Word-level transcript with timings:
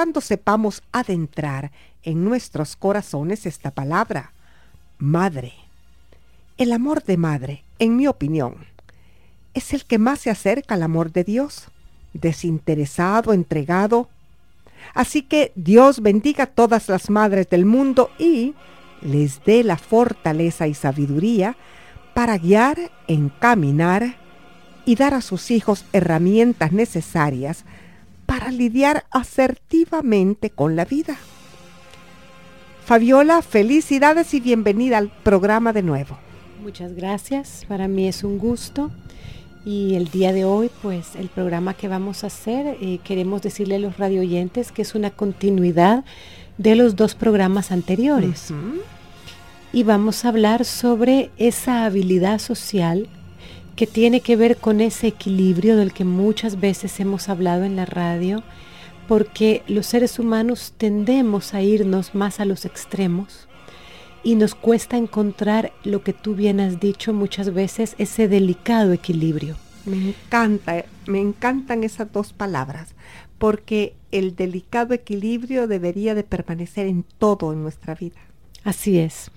Esperando 0.00 0.22
sepamos 0.22 0.82
adentrar 0.92 1.72
en 2.02 2.24
nuestros 2.24 2.74
corazones 2.74 3.44
esta 3.44 3.70
palabra, 3.70 4.32
madre. 4.96 5.52
El 6.56 6.72
amor 6.72 7.04
de 7.04 7.18
madre, 7.18 7.64
en 7.78 7.96
mi 7.96 8.06
opinión, 8.06 8.64
es 9.52 9.74
el 9.74 9.84
que 9.84 9.98
más 9.98 10.20
se 10.20 10.30
acerca 10.30 10.74
al 10.74 10.84
amor 10.84 11.12
de 11.12 11.24
Dios, 11.24 11.66
desinteresado, 12.14 13.34
entregado. 13.34 14.08
Así 14.94 15.20
que 15.20 15.52
Dios 15.54 16.00
bendiga 16.00 16.44
a 16.44 16.46
todas 16.54 16.88
las 16.88 17.10
madres 17.10 17.50
del 17.50 17.66
mundo 17.66 18.10
y 18.18 18.54
les 19.02 19.44
dé 19.44 19.62
la 19.62 19.76
fortaleza 19.76 20.66
y 20.66 20.72
sabiduría 20.72 21.58
para 22.14 22.38
guiar, 22.38 22.90
encaminar 23.06 24.16
y 24.86 24.94
dar 24.94 25.12
a 25.12 25.20
sus 25.20 25.50
hijos 25.50 25.84
herramientas 25.92 26.72
necesarias 26.72 27.66
para 28.30 28.52
lidiar 28.52 29.06
asertivamente 29.10 30.50
con 30.50 30.76
la 30.76 30.84
vida. 30.84 31.16
Fabiola, 32.84 33.42
felicidades 33.42 34.34
y 34.34 34.38
bienvenida 34.38 34.98
al 34.98 35.08
programa 35.08 35.72
de 35.72 35.82
nuevo. 35.82 36.16
Muchas 36.62 36.94
gracias, 36.94 37.64
para 37.66 37.88
mí 37.88 38.06
es 38.06 38.22
un 38.22 38.38
gusto 38.38 38.92
y 39.64 39.96
el 39.96 40.12
día 40.12 40.32
de 40.32 40.44
hoy 40.44 40.70
pues 40.80 41.16
el 41.16 41.28
programa 41.28 41.74
que 41.74 41.88
vamos 41.88 42.22
a 42.22 42.28
hacer 42.28 42.76
eh, 42.80 43.00
queremos 43.02 43.42
decirle 43.42 43.74
a 43.74 43.78
los 43.80 43.98
radio 43.98 44.20
oyentes 44.20 44.70
que 44.70 44.82
es 44.82 44.94
una 44.94 45.10
continuidad 45.10 46.04
de 46.56 46.76
los 46.76 46.94
dos 46.94 47.16
programas 47.16 47.72
anteriores 47.72 48.54
y 49.72 49.82
vamos 49.82 50.24
a 50.24 50.28
hablar 50.28 50.64
sobre 50.64 51.30
esa 51.36 51.84
habilidad 51.84 52.38
social 52.38 53.08
que 53.80 53.86
tiene 53.86 54.20
que 54.20 54.36
ver 54.36 54.58
con 54.58 54.82
ese 54.82 55.06
equilibrio 55.06 55.74
del 55.74 55.94
que 55.94 56.04
muchas 56.04 56.60
veces 56.60 57.00
hemos 57.00 57.30
hablado 57.30 57.64
en 57.64 57.76
la 57.76 57.86
radio, 57.86 58.42
porque 59.08 59.62
los 59.68 59.86
seres 59.86 60.18
humanos 60.18 60.74
tendemos 60.76 61.54
a 61.54 61.62
irnos 61.62 62.14
más 62.14 62.40
a 62.40 62.44
los 62.44 62.66
extremos 62.66 63.48
y 64.22 64.34
nos 64.34 64.54
cuesta 64.54 64.98
encontrar 64.98 65.72
lo 65.82 66.04
que 66.04 66.12
tú 66.12 66.34
bien 66.34 66.60
has 66.60 66.78
dicho 66.78 67.14
muchas 67.14 67.54
veces, 67.54 67.94
ese 67.96 68.28
delicado 68.28 68.92
equilibrio. 68.92 69.56
Me 69.86 70.10
encanta, 70.10 70.84
me 71.06 71.18
encantan 71.18 71.82
esas 71.82 72.12
dos 72.12 72.34
palabras, 72.34 72.88
porque 73.38 73.94
el 74.12 74.36
delicado 74.36 74.92
equilibrio 74.92 75.66
debería 75.66 76.14
de 76.14 76.22
permanecer 76.22 76.86
en 76.86 77.02
todo 77.16 77.54
en 77.54 77.62
nuestra 77.62 77.94
vida. 77.94 78.20
Así 78.62 78.98
es. 78.98 79.30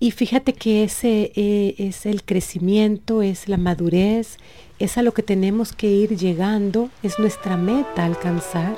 Y 0.00 0.10
fíjate 0.10 0.52
que 0.52 0.84
ese 0.84 1.32
eh, 1.34 1.74
es 1.78 2.04
el 2.04 2.24
crecimiento, 2.24 3.22
es 3.22 3.48
la 3.48 3.56
madurez, 3.56 4.38
es 4.78 4.98
a 4.98 5.02
lo 5.02 5.14
que 5.14 5.22
tenemos 5.22 5.72
que 5.72 5.86
ir 5.86 6.16
llegando, 6.16 6.90
es 7.02 7.18
nuestra 7.18 7.56
meta 7.56 8.04
alcanzar, 8.04 8.76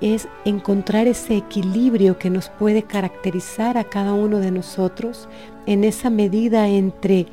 es 0.00 0.26
encontrar 0.44 1.06
ese 1.06 1.36
equilibrio 1.36 2.18
que 2.18 2.30
nos 2.30 2.48
puede 2.48 2.82
caracterizar 2.82 3.78
a 3.78 3.84
cada 3.84 4.12
uno 4.12 4.38
de 4.38 4.50
nosotros 4.50 5.28
en 5.66 5.84
esa 5.84 6.10
medida 6.10 6.68
entre 6.68 7.26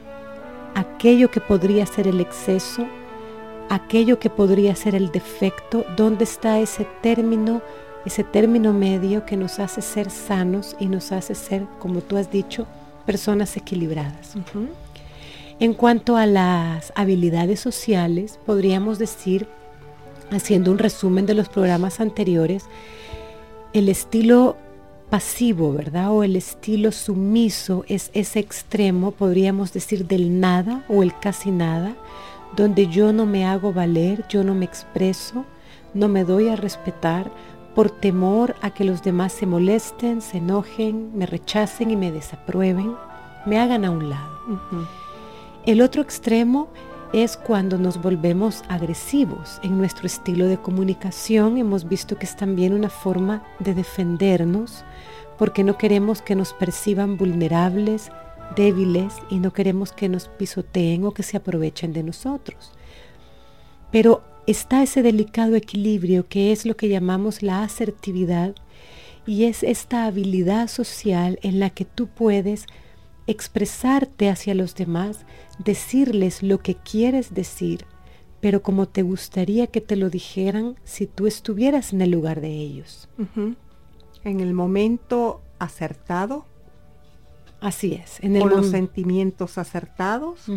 aquello 0.76 1.32
que 1.32 1.42
podría 1.42 1.86
ser 1.86 2.08
el 2.08 2.20
exceso, 2.20 2.86
aquello 3.70 4.20
que 4.20 4.30
podría 4.30 4.76
ser 4.76 4.96
el 4.96 5.12
defecto, 5.12 5.86
dónde 5.98 6.26
está 6.26 6.60
ese 6.60 6.86
término, 7.02 7.62
ese 8.06 8.24
término 8.24 8.74
medio 8.74 9.26
que 9.26 9.38
nos 9.38 9.60
hace 9.60 9.82
ser 9.82 10.10
sanos 10.10 10.76
y 10.80 10.88
nos 10.88 11.12
hace 11.12 11.36
ser, 11.36 11.66
como 11.80 12.02
tú 12.02 12.18
has 12.18 12.32
dicho, 12.32 12.68
personas 13.02 13.56
equilibradas. 13.58 14.36
En 15.60 15.74
cuanto 15.74 16.18
a 16.18 16.26
las 16.26 16.92
habilidades 16.96 17.60
sociales, 17.60 18.40
podríamos 18.46 18.98
decir, 18.98 19.48
haciendo 20.32 20.72
un 20.72 20.80
resumen 20.80 21.26
de 21.26 21.34
los 21.34 21.50
programas 21.50 22.00
anteriores, 22.00 22.66
el 23.74 23.90
estilo 23.90 24.58
pasivo, 25.12 25.74
¿verdad? 25.74 26.12
O 26.12 26.24
el 26.24 26.36
estilo 26.36 26.92
sumiso 26.92 27.84
es 27.88 28.10
ese 28.14 28.40
extremo, 28.40 29.12
podríamos 29.12 29.74
decir, 29.74 30.08
del 30.08 30.40
nada 30.40 30.86
o 30.88 31.04
el 31.04 31.18
casi 31.20 31.52
nada, 31.52 31.96
donde 32.56 32.88
yo 32.88 33.14
no 33.14 33.26
me 33.26 33.46
hago 33.46 33.74
valer, 33.74 34.26
yo 34.30 34.44
no 34.44 34.56
me 34.56 34.66
expreso, 34.66 35.46
no 35.94 36.08
me 36.08 36.24
doy 36.24 36.48
a 36.48 36.56
respetar, 36.56 37.30
por 37.76 37.90
temor 37.90 38.56
a 38.62 38.72
que 38.72 38.84
los 38.84 39.02
demás 39.02 39.32
se 39.32 39.46
molesten, 39.46 40.22
se 40.22 40.38
enojen, 40.38 41.18
me 41.18 41.26
rechacen 41.26 41.92
y 41.92 41.96
me 41.96 42.12
desaprueben, 42.12 42.96
me 43.46 43.60
hagan 43.60 43.86
a 43.86 43.92
un 43.92 44.10
lado. 44.10 44.32
El 45.66 45.82
otro 45.82 46.02
extremo 46.02 46.70
es 47.14 47.38
cuando 47.38 47.78
nos 47.78 48.02
volvemos 48.02 48.64
agresivos 48.70 49.60
en 49.64 49.78
nuestro 49.78 50.08
estilo 50.08 50.48
de 50.48 50.58
comunicación. 50.58 51.58
Hemos 51.58 51.88
visto 51.88 52.18
que 52.18 52.26
es 52.26 52.36
también 52.36 52.74
una 52.74 52.90
forma 52.90 53.44
de 53.60 53.74
defendernos 53.74 54.84
porque 55.38 55.64
no 55.64 55.78
queremos 55.78 56.22
que 56.22 56.36
nos 56.36 56.54
perciban 56.54 57.18
vulnerables, 57.18 58.12
débiles 58.56 59.16
y 59.30 59.40
no 59.40 59.52
queremos 59.52 59.92
que 59.92 60.10
nos 60.10 60.28
pisoteen 60.28 61.06
o 61.06 61.12
que 61.12 61.24
se 61.24 61.38
aprovechen 61.38 61.94
de 61.94 62.04
nosotros. 62.04 62.72
Pero 63.92 64.24
está 64.48 64.84
ese 64.84 65.02
delicado 65.02 65.56
equilibrio 65.56 66.28
que 66.28 66.52
es 66.52 66.66
lo 66.66 66.76
que 66.76 66.90
llamamos 66.90 67.44
la 67.44 67.64
asertividad 67.64 68.56
y 69.26 69.46
es 69.46 69.64
esta 69.64 70.06
habilidad 70.06 70.68
social 70.68 71.40
en 71.44 71.60
la 71.60 71.70
que 71.70 71.86
tú 71.86 72.08
puedes 72.08 72.66
expresarte 73.28 74.30
hacia 74.30 74.56
los 74.56 74.76
demás, 74.76 75.26
decirles 75.64 76.42
lo 76.44 76.60
que 76.60 76.76
quieres 76.76 77.34
decir, 77.34 77.86
pero 78.40 78.64
como 78.64 78.88
te 78.88 79.04
gustaría 79.04 79.68
que 79.68 79.82
te 79.82 79.96
lo 79.96 80.10
dijeran 80.10 80.76
si 80.84 81.06
tú 81.06 81.28
estuvieras 81.28 81.94
en 81.94 82.02
el 82.02 82.12
lugar 82.12 82.42
de 82.42 82.50
ellos. 82.50 83.10
En 84.24 84.40
el 84.40 84.54
momento 84.54 85.42
acertado. 85.60 86.46
Así 87.60 87.94
es. 87.94 88.20
En 88.22 88.36
el 88.36 88.42
con 88.42 88.52
los 88.52 88.68
sentimientos 88.72 89.60
acertados 89.60 90.48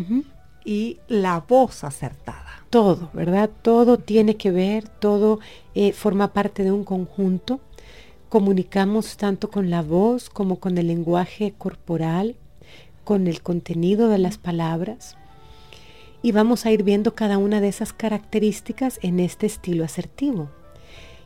y 0.65 0.97
la 1.07 1.45
voz 1.47 1.83
acertada. 1.83 2.65
Todo, 2.71 3.09
¿verdad? 3.13 3.49
Todo 3.61 3.99
tiene 3.99 4.35
que 4.35 4.51
ver, 4.51 4.89
todo 4.89 5.39
eh, 5.75 5.93
forma 5.93 6.33
parte 6.33 6.63
de 6.63 6.71
un 6.71 6.83
conjunto. 6.83 7.61
Comunicamos 8.27 9.15
tanto 9.15 9.49
con 9.49 9.69
la 9.69 9.83
voz 9.83 10.29
como 10.29 10.59
con 10.59 10.77
el 10.77 10.87
lenguaje 10.87 11.53
corporal, 11.57 12.35
con 13.03 13.27
el 13.27 13.41
contenido 13.41 14.09
de 14.09 14.17
las 14.17 14.37
palabras. 14.37 15.15
Y 16.21 16.31
vamos 16.31 16.65
a 16.65 16.71
ir 16.71 16.83
viendo 16.83 17.13
cada 17.13 17.37
una 17.37 17.61
de 17.61 17.67
esas 17.67 17.93
características 17.93 18.99
en 19.03 19.19
este 19.19 19.45
estilo 19.45 19.85
asertivo. 19.85 20.49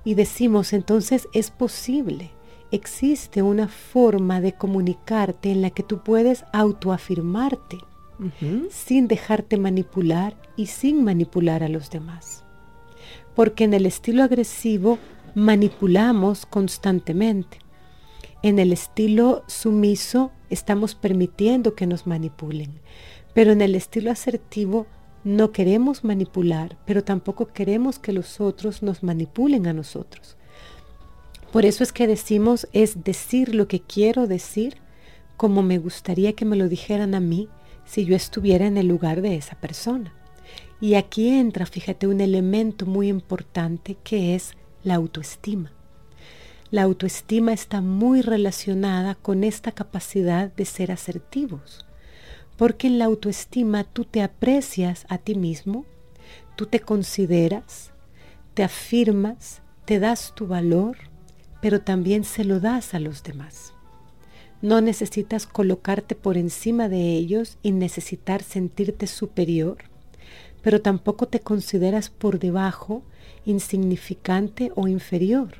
Y 0.04 0.14
decimos, 0.14 0.74
entonces 0.74 1.28
es 1.34 1.52
posible, 1.52 2.32
existe 2.72 3.42
una 3.42 3.70
forma 3.70 4.42
de 4.42 4.54
comunicarte 4.54 5.52
en 5.52 5.62
la 5.62 5.70
que 5.70 5.84
tú 5.84 6.04
puedes 6.04 6.44
autoafirmarte 6.52 7.78
sin 8.70 9.08
dejarte 9.08 9.58
manipular 9.58 10.36
y 10.56 10.68
sin 10.68 11.04
manipular 11.04 11.64
a 11.64 11.70
los 11.70 11.90
demás. 11.90 12.44
Porque 13.36 13.64
en 13.64 13.74
el 13.74 13.86
estilo 13.86 14.24
agresivo 14.24 14.98
manipulamos 15.36 16.46
constantemente. 16.46 17.60
En 18.42 18.60
el 18.60 18.74
estilo 18.74 19.44
sumiso 19.48 20.32
estamos 20.50 20.96
permitiendo 20.96 21.76
que 21.76 21.88
nos 21.88 22.08
manipulen. 22.08 22.80
Pero 23.34 23.52
en 23.52 23.62
el 23.62 23.76
estilo 23.76 24.12
asertivo 24.12 24.88
no 25.24 25.52
queremos 25.52 26.04
manipular, 26.04 26.78
pero 26.86 27.04
tampoco 27.04 27.48
queremos 27.48 28.00
que 28.00 28.14
los 28.14 28.40
otros 28.40 28.82
nos 28.82 29.04
manipulen 29.04 29.68
a 29.68 29.74
nosotros. 29.74 30.38
Por 31.52 31.66
eso 31.66 31.84
es 31.84 31.92
que 31.92 32.08
decimos 32.08 32.68
es 32.74 33.04
decir 33.04 33.56
lo 33.56 33.68
que 33.68 33.82
quiero 33.82 34.28
decir 34.28 34.78
como 35.36 35.64
me 35.64 35.78
gustaría 35.78 36.34
que 36.34 36.46
me 36.46 36.56
lo 36.56 36.68
dijeran 36.68 37.16
a 37.16 37.20
mí 37.20 37.48
si 37.90 38.06
yo 38.06 38.16
estuviera 38.16 38.68
en 38.68 38.78
el 38.78 38.88
lugar 38.88 39.22
de 39.22 39.36
esa 39.36 39.56
persona. 39.56 40.14
Y 40.80 40.94
aquí 40.94 41.30
entra, 41.30 41.66
fíjate, 41.66 42.08
un 42.08 42.22
elemento 42.22 42.86
muy 42.86 43.08
importante 43.08 43.98
que 44.04 44.36
es 44.36 44.54
la 44.84 44.96
autoestima. 44.96 45.72
La 46.70 46.84
autoestima 46.84 47.52
está 47.52 47.82
muy 47.82 48.22
relacionada 48.22 49.16
con 49.16 49.44
esta 49.44 49.72
capacidad 49.72 50.54
de 50.54 50.66
ser 50.66 50.92
asertivos, 50.92 51.86
porque 52.58 52.88
en 52.88 53.00
la 53.00 53.06
autoestima 53.06 53.84
tú 53.84 54.06
te 54.06 54.22
aprecias 54.22 55.06
a 55.10 55.18
ti 55.18 55.34
mismo, 55.34 55.86
tú 56.56 56.68
te 56.68 56.80
consideras, 56.80 57.92
te 58.54 58.64
afirmas, 58.64 59.64
te 59.86 60.00
das 60.00 60.34
tu 60.36 60.46
valor, 60.46 60.96
pero 61.60 61.82
también 61.82 62.24
se 62.24 62.44
lo 62.46 62.60
das 62.60 62.94
a 62.94 63.00
los 63.00 63.24
demás. 63.24 63.74
No 64.62 64.82
necesitas 64.82 65.46
colocarte 65.46 66.16
por 66.16 66.38
encima 66.38 66.90
de 66.90 67.14
ellos 67.14 67.58
y 67.64 67.72
necesitar 67.72 68.44
sentirte 68.44 69.08
superior, 69.08 69.78
pero 70.62 70.82
tampoco 70.82 71.28
te 71.28 71.40
consideras 71.40 72.10
por 72.10 72.40
debajo, 72.40 73.04
insignificante 73.46 74.72
o 74.76 74.88
inferior. 74.88 75.56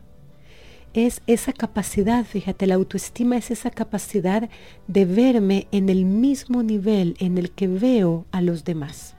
Es 0.94 1.22
esa 1.28 1.54
capacidad, 1.54 2.26
fíjate, 2.26 2.68
la 2.68 2.76
autoestima 2.76 3.38
es 3.38 3.52
esa 3.52 3.70
capacidad 3.70 4.50
de 4.88 5.06
verme 5.06 5.68
en 5.72 5.88
el 5.88 6.04
mismo 6.04 6.64
nivel 6.64 7.16
en 7.20 7.38
el 7.38 7.52
que 7.52 7.68
veo 7.68 8.26
a 8.32 8.42
los 8.42 8.66
demás. 8.66 9.16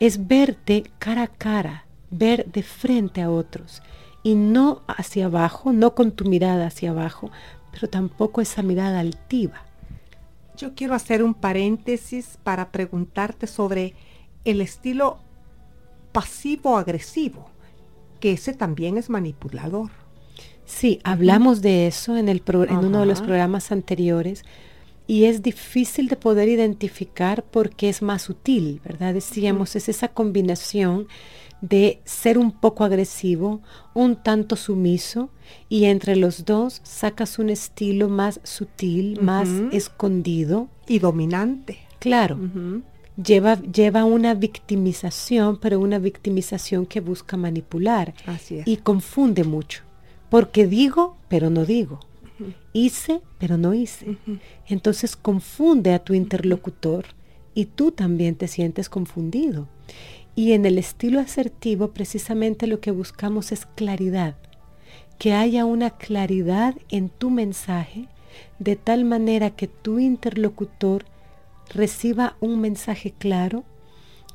Es 0.00 0.26
verte 0.26 0.84
cara 0.98 1.24
a 1.24 1.26
cara, 1.28 1.86
ver 2.10 2.50
de 2.50 2.62
frente 2.62 3.22
a 3.22 3.30
otros 3.30 3.82
y 4.22 4.34
no 4.34 4.82
hacia 4.88 5.26
abajo, 5.26 5.72
no 5.72 5.94
con 5.94 6.12
tu 6.12 6.24
mirada 6.24 6.66
hacia 6.66 6.90
abajo, 6.90 7.30
pero 7.72 7.88
tampoco 7.88 8.40
esa 8.40 8.62
mirada 8.62 9.00
altiva. 9.00 9.64
Yo 10.56 10.74
quiero 10.74 10.94
hacer 10.94 11.22
un 11.22 11.34
paréntesis 11.34 12.38
para 12.42 12.70
preguntarte 12.70 13.46
sobre 13.46 13.94
el 14.44 14.60
estilo 14.60 15.18
pasivo-agresivo, 16.12 17.46
que 18.20 18.32
ese 18.32 18.52
también 18.52 18.98
es 18.98 19.10
manipulador. 19.10 19.90
Sí, 20.64 21.00
hablamos 21.04 21.62
de 21.62 21.86
eso 21.86 22.16
en, 22.16 22.28
el 22.28 22.42
en 22.46 22.76
uno 22.76 23.00
de 23.00 23.06
los 23.06 23.20
programas 23.20 23.72
anteriores 23.72 24.44
y 25.06 25.24
es 25.24 25.42
difícil 25.42 26.08
de 26.08 26.16
poder 26.16 26.48
identificar 26.48 27.42
porque 27.42 27.88
es 27.88 28.02
más 28.02 28.22
sutil, 28.22 28.80
¿verdad? 28.84 29.14
Decíamos, 29.14 29.74
es 29.74 29.88
esa 29.88 30.08
combinación 30.08 31.08
de 31.62 32.02
ser 32.04 32.36
un 32.36 32.50
poco 32.52 32.84
agresivo, 32.84 33.62
un 33.94 34.16
tanto 34.16 34.56
sumiso, 34.56 35.30
y 35.68 35.84
entre 35.84 36.16
los 36.16 36.44
dos 36.44 36.80
sacas 36.82 37.38
un 37.38 37.48
estilo 37.48 38.08
más 38.08 38.40
sutil, 38.42 39.20
más 39.22 39.48
escondido. 39.70 40.68
Y 40.86 40.98
dominante. 40.98 41.78
Claro. 42.00 42.36
lleva, 43.16 43.60
lleva 43.62 44.04
una 44.04 44.34
victimización, 44.34 45.58
pero 45.58 45.78
una 45.78 45.98
victimización 45.98 46.84
que 46.84 47.00
busca 47.00 47.36
manipular. 47.36 48.12
Así 48.26 48.58
es. 48.58 48.66
Y 48.66 48.78
confunde 48.78 49.44
mucho. 49.44 49.84
Porque 50.28 50.66
digo, 50.66 51.16
pero 51.28 51.48
no 51.48 51.64
digo. 51.64 52.00
Hice, 52.72 53.20
pero 53.38 53.56
no 53.56 53.72
hice. 53.72 54.16
Entonces 54.66 55.14
confunde 55.14 55.94
a 55.94 56.00
tu 56.00 56.14
interlocutor 56.14 57.04
y 57.54 57.66
tú 57.66 57.92
también 57.92 58.34
te 58.34 58.48
sientes 58.48 58.88
confundido. 58.88 59.68
Y 60.34 60.52
en 60.52 60.64
el 60.64 60.78
estilo 60.78 61.20
asertivo 61.20 61.92
precisamente 61.92 62.66
lo 62.66 62.80
que 62.80 62.90
buscamos 62.90 63.52
es 63.52 63.66
claridad, 63.66 64.36
que 65.18 65.34
haya 65.34 65.66
una 65.66 65.90
claridad 65.90 66.74
en 66.88 67.10
tu 67.10 67.30
mensaje 67.30 68.08
de 68.58 68.76
tal 68.76 69.04
manera 69.04 69.50
que 69.50 69.68
tu 69.68 69.98
interlocutor 69.98 71.04
reciba 71.68 72.36
un 72.40 72.60
mensaje 72.60 73.12
claro 73.18 73.64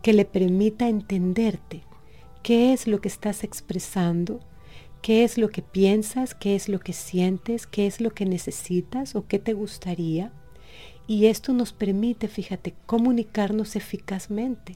que 0.03 0.13
le 0.13 0.25
permita 0.25 0.87
entenderte 0.87 1.81
qué 2.43 2.73
es 2.73 2.87
lo 2.87 3.01
que 3.01 3.07
estás 3.07 3.43
expresando, 3.43 4.39
qué 5.01 5.23
es 5.23 5.39
lo 5.39 5.49
que 5.49 5.63
piensas, 5.63 6.35
qué 6.35 6.55
es 6.55 6.69
lo 6.69 6.79
que 6.79 6.93
sientes, 6.93 7.65
qué 7.65 7.87
es 7.87 8.01
lo 8.01 8.11
que 8.11 8.25
necesitas 8.25 9.15
o 9.15 9.27
qué 9.27 9.39
te 9.39 9.53
gustaría. 9.53 10.31
Y 11.07 11.25
esto 11.25 11.53
nos 11.53 11.73
permite, 11.73 12.27
fíjate, 12.27 12.75
comunicarnos 12.85 13.75
eficazmente 13.75 14.73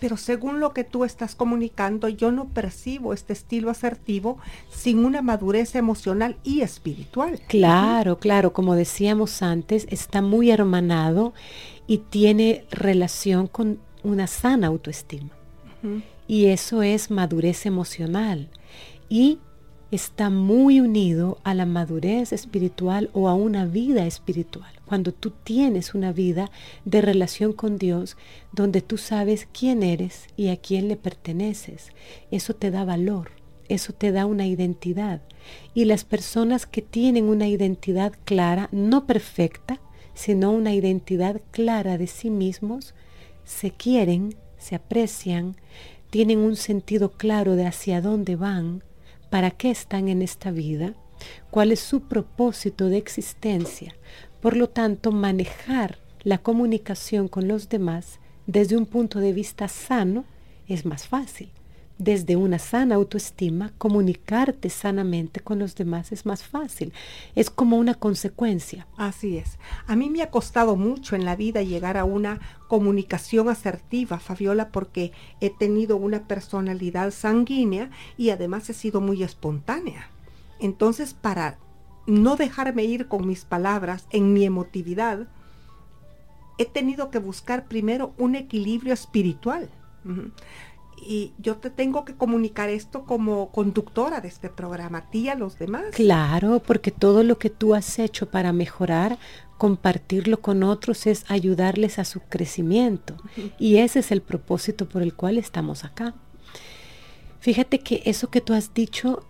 pero 0.00 0.16
según 0.16 0.60
lo 0.60 0.72
que 0.72 0.84
tú 0.84 1.04
estás 1.04 1.34
comunicando, 1.34 2.08
yo 2.08 2.30
no 2.30 2.48
percibo 2.48 3.12
este 3.12 3.32
estilo 3.32 3.70
asertivo 3.70 4.38
sin 4.70 5.04
una 5.04 5.22
madurez 5.22 5.74
emocional 5.74 6.36
y 6.44 6.60
espiritual. 6.60 7.40
Claro, 7.48 8.18
claro, 8.18 8.52
como 8.52 8.74
decíamos 8.74 9.42
antes, 9.42 9.86
está 9.90 10.20
muy 10.20 10.50
hermanado 10.50 11.32
y 11.86 11.98
tiene 11.98 12.64
relación 12.70 13.46
con 13.46 13.78
una 14.02 14.26
sana 14.26 14.66
autoestima. 14.68 15.30
Y 16.26 16.46
eso 16.46 16.82
es 16.82 17.10
madurez 17.10 17.66
emocional. 17.66 18.48
Y 19.08 19.38
está 19.90 20.30
muy 20.30 20.80
unido 20.80 21.38
a 21.44 21.54
la 21.54 21.66
madurez 21.66 22.32
espiritual 22.32 23.10
o 23.12 23.28
a 23.28 23.34
una 23.34 23.66
vida 23.66 24.06
espiritual. 24.06 24.73
Cuando 24.86 25.12
tú 25.12 25.30
tienes 25.30 25.94
una 25.94 26.12
vida 26.12 26.50
de 26.84 27.00
relación 27.00 27.52
con 27.52 27.78
Dios, 27.78 28.16
donde 28.52 28.82
tú 28.82 28.98
sabes 28.98 29.48
quién 29.52 29.82
eres 29.82 30.26
y 30.36 30.48
a 30.48 30.56
quién 30.56 30.88
le 30.88 30.96
perteneces, 30.96 31.90
eso 32.30 32.54
te 32.54 32.70
da 32.70 32.84
valor, 32.84 33.30
eso 33.68 33.92
te 33.92 34.12
da 34.12 34.26
una 34.26 34.46
identidad. 34.46 35.22
Y 35.74 35.86
las 35.86 36.04
personas 36.04 36.66
que 36.66 36.82
tienen 36.82 37.24
una 37.24 37.48
identidad 37.48 38.12
clara, 38.24 38.68
no 38.72 39.06
perfecta, 39.06 39.80
sino 40.14 40.52
una 40.52 40.74
identidad 40.74 41.40
clara 41.50 41.98
de 41.98 42.06
sí 42.06 42.30
mismos, 42.30 42.94
se 43.44 43.70
quieren, 43.70 44.36
se 44.58 44.74
aprecian, 44.74 45.56
tienen 46.10 46.38
un 46.38 46.56
sentido 46.56 47.12
claro 47.12 47.56
de 47.56 47.66
hacia 47.66 48.00
dónde 48.00 48.36
van, 48.36 48.84
para 49.30 49.50
qué 49.50 49.70
están 49.70 50.08
en 50.08 50.22
esta 50.22 50.52
vida, 50.52 50.94
cuál 51.50 51.72
es 51.72 51.80
su 51.80 52.02
propósito 52.02 52.88
de 52.88 52.98
existencia. 52.98 53.96
Por 54.44 54.58
lo 54.58 54.68
tanto, 54.68 55.10
manejar 55.10 55.96
la 56.22 56.36
comunicación 56.36 57.28
con 57.28 57.48
los 57.48 57.70
demás 57.70 58.20
desde 58.46 58.76
un 58.76 58.84
punto 58.84 59.18
de 59.18 59.32
vista 59.32 59.68
sano 59.68 60.26
es 60.68 60.84
más 60.84 61.08
fácil 61.08 61.48
desde 61.96 62.36
una 62.36 62.58
sana 62.58 62.96
autoestima, 62.96 63.72
comunicarte 63.78 64.68
sanamente 64.68 65.40
con 65.40 65.60
los 65.60 65.76
demás 65.76 66.12
es 66.12 66.26
más 66.26 66.42
fácil. 66.42 66.92
Es 67.34 67.48
como 67.48 67.78
una 67.78 67.94
consecuencia. 67.94 68.86
Así 68.98 69.38
es. 69.38 69.58
A 69.86 69.96
mí 69.96 70.10
me 70.10 70.20
ha 70.20 70.30
costado 70.30 70.76
mucho 70.76 71.16
en 71.16 71.24
la 71.24 71.36
vida 71.36 71.62
llegar 71.62 71.96
a 71.96 72.04
una 72.04 72.40
comunicación 72.68 73.48
asertiva, 73.48 74.18
Fabiola, 74.18 74.68
porque 74.68 75.12
he 75.40 75.48
tenido 75.48 75.96
una 75.96 76.28
personalidad 76.28 77.12
sanguínea 77.12 77.88
y 78.18 78.28
además 78.28 78.68
he 78.68 78.74
sido 78.74 79.00
muy 79.00 79.22
espontánea. 79.22 80.10
Entonces, 80.60 81.14
para 81.14 81.58
no 82.06 82.36
dejarme 82.36 82.84
ir 82.84 83.08
con 83.08 83.26
mis 83.26 83.44
palabras 83.44 84.06
en 84.10 84.32
mi 84.32 84.44
emotividad, 84.44 85.28
he 86.58 86.66
tenido 86.66 87.10
que 87.10 87.18
buscar 87.18 87.66
primero 87.66 88.14
un 88.18 88.34
equilibrio 88.34 88.94
espiritual 88.94 89.70
y 91.06 91.32
yo 91.38 91.56
te 91.56 91.70
tengo 91.70 92.04
que 92.04 92.14
comunicar 92.14 92.68
esto 92.70 93.04
como 93.04 93.50
conductora 93.50 94.20
de 94.20 94.28
este 94.28 94.48
programa, 94.48 94.98
a 94.98 95.10
ti 95.10 95.20
y 95.20 95.28
a 95.28 95.34
los 95.34 95.58
demás. 95.58 95.86
Claro, 95.92 96.60
porque 96.64 96.90
todo 96.90 97.22
lo 97.22 97.38
que 97.38 97.50
tú 97.50 97.74
has 97.74 97.98
hecho 97.98 98.30
para 98.30 98.52
mejorar, 98.52 99.18
compartirlo 99.58 100.40
con 100.40 100.62
otros 100.62 101.06
es 101.06 101.24
ayudarles 101.28 101.98
a 101.98 102.04
su 102.04 102.20
crecimiento. 102.20 103.16
Y 103.58 103.76
ese 103.78 104.00
es 104.00 104.12
el 104.12 104.22
propósito 104.22 104.88
por 104.88 105.02
el 105.02 105.14
cual 105.14 105.36
estamos 105.36 105.84
acá. 105.84 106.14
Fíjate 107.40 107.80
que 107.80 108.02
eso 108.06 108.30
que 108.30 108.40
tú 108.40 108.54
has 108.54 108.72
dicho 108.72 109.24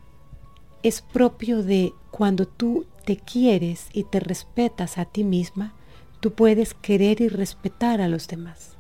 es 0.82 1.02
propio 1.02 1.62
de 1.62 1.92
cuando 2.16 2.46
tú 2.46 2.86
te 3.04 3.16
quieres 3.16 3.88
y 3.92 4.04
te 4.04 4.20
respetas 4.20 4.98
a 4.98 5.04
ti 5.04 5.24
misma, 5.24 5.74
tú 6.20 6.32
puedes 6.32 6.72
querer 6.72 7.20
y 7.20 7.26
respetar 7.26 8.00
a 8.00 8.06
los 8.06 8.28
demás. 8.28 8.76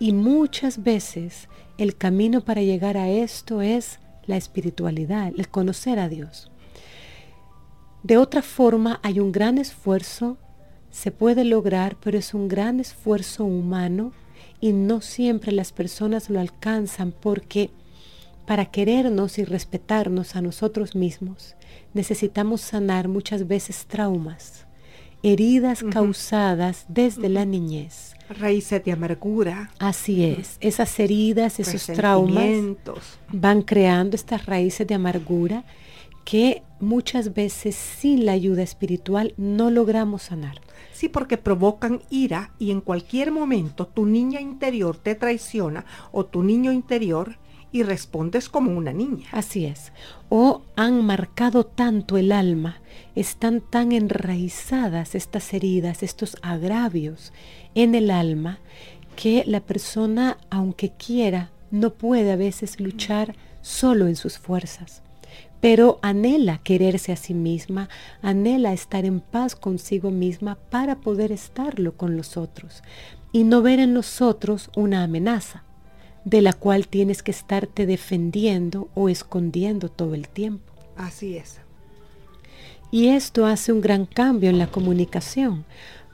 Y 0.00 0.12
muchas 0.12 0.82
veces 0.82 1.46
el 1.78 1.94
camino 1.94 2.40
para 2.40 2.62
llegar 2.62 2.96
a 2.96 3.08
esto 3.08 3.62
es 3.62 4.00
la 4.26 4.36
espiritualidad, 4.36 5.32
el 5.38 5.48
conocer 5.48 6.00
a 6.00 6.08
Dios. 6.08 6.50
De 8.02 8.16
otra 8.16 8.42
forma, 8.42 8.98
hay 9.04 9.20
un 9.20 9.30
gran 9.30 9.56
esfuerzo, 9.56 10.36
se 10.90 11.12
puede 11.12 11.44
lograr, 11.44 11.98
pero 12.02 12.18
es 12.18 12.34
un 12.34 12.48
gran 12.48 12.80
esfuerzo 12.80 13.44
humano 13.44 14.10
y 14.60 14.72
no 14.72 15.02
siempre 15.02 15.52
las 15.52 15.70
personas 15.70 16.28
lo 16.28 16.40
alcanzan 16.40 17.12
porque 17.12 17.70
para 18.46 18.66
querernos 18.66 19.38
y 19.38 19.44
respetarnos 19.44 20.36
a 20.36 20.42
nosotros 20.42 20.94
mismos 20.94 21.56
necesitamos 21.94 22.60
sanar 22.60 23.08
muchas 23.08 23.46
veces 23.46 23.86
traumas, 23.86 24.66
heridas 25.22 25.82
causadas 25.90 26.86
desde 26.88 27.28
la 27.28 27.44
niñez. 27.44 28.14
Raíces 28.28 28.84
de 28.84 28.92
amargura. 28.92 29.70
Así 29.78 30.24
es, 30.24 30.56
esas 30.60 30.98
heridas, 31.00 31.58
esos 31.58 31.86
traumas 31.86 32.46
van 33.32 33.62
creando 33.62 34.14
estas 34.14 34.46
raíces 34.46 34.86
de 34.86 34.94
amargura 34.94 35.64
que 36.24 36.62
muchas 36.78 37.34
veces 37.34 37.74
sin 37.74 38.24
la 38.24 38.32
ayuda 38.32 38.62
espiritual 38.62 39.34
no 39.36 39.70
logramos 39.70 40.22
sanar. 40.22 40.60
Sí, 40.92 41.08
porque 41.08 41.38
provocan 41.38 42.02
ira 42.10 42.52
y 42.58 42.70
en 42.70 42.80
cualquier 42.80 43.32
momento 43.32 43.86
tu 43.86 44.06
niña 44.06 44.40
interior 44.40 44.96
te 44.96 45.14
traiciona 45.14 45.84
o 46.12 46.26
tu 46.26 46.42
niño 46.42 46.72
interior 46.72 47.36
y 47.72 47.82
respondes 47.82 48.48
como 48.48 48.76
una 48.76 48.92
niña. 48.92 49.28
Así 49.32 49.64
es. 49.64 49.92
O 50.28 50.62
han 50.76 51.04
marcado 51.04 51.64
tanto 51.64 52.16
el 52.16 52.32
alma, 52.32 52.80
están 53.14 53.60
tan 53.60 53.92
enraizadas 53.92 55.14
estas 55.14 55.52
heridas, 55.52 56.02
estos 56.02 56.36
agravios 56.42 57.32
en 57.74 57.94
el 57.94 58.10
alma, 58.10 58.58
que 59.16 59.44
la 59.46 59.60
persona, 59.60 60.38
aunque 60.50 60.90
quiera, 60.90 61.50
no 61.70 61.90
puede 61.94 62.32
a 62.32 62.36
veces 62.36 62.80
luchar 62.80 63.36
solo 63.60 64.08
en 64.08 64.16
sus 64.16 64.38
fuerzas, 64.38 65.02
pero 65.60 65.98
anhela 66.02 66.58
quererse 66.58 67.12
a 67.12 67.16
sí 67.16 67.34
misma, 67.34 67.88
anhela 68.22 68.72
estar 68.72 69.04
en 69.04 69.20
paz 69.20 69.54
consigo 69.54 70.10
misma 70.10 70.56
para 70.70 70.96
poder 70.96 71.32
estarlo 71.32 71.96
con 71.96 72.16
los 72.16 72.36
otros 72.36 72.82
y 73.32 73.44
no 73.44 73.62
ver 73.62 73.78
en 73.78 73.92
nosotros 73.92 74.70
una 74.74 75.04
amenaza 75.04 75.64
de 76.24 76.42
la 76.42 76.52
cual 76.52 76.88
tienes 76.88 77.22
que 77.22 77.30
estarte 77.30 77.86
defendiendo 77.86 78.88
o 78.94 79.08
escondiendo 79.08 79.88
todo 79.88 80.14
el 80.14 80.28
tiempo. 80.28 80.72
Así 80.96 81.36
es. 81.36 81.60
Y 82.90 83.08
esto 83.08 83.46
hace 83.46 83.72
un 83.72 83.80
gran 83.80 84.04
cambio 84.04 84.50
en 84.50 84.58
la 84.58 84.66
comunicación, 84.66 85.64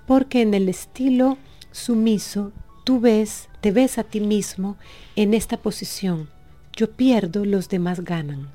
porque 0.06 0.42
en 0.42 0.54
el 0.54 0.68
estilo 0.68 1.38
sumiso 1.72 2.52
tú 2.84 3.00
ves, 3.00 3.48
te 3.60 3.72
ves 3.72 3.98
a 3.98 4.04
ti 4.04 4.20
mismo 4.20 4.76
en 5.16 5.34
esta 5.34 5.56
posición. 5.56 6.28
Yo 6.74 6.92
pierdo, 6.92 7.44
los 7.44 7.68
demás 7.68 8.04
ganan. 8.04 8.50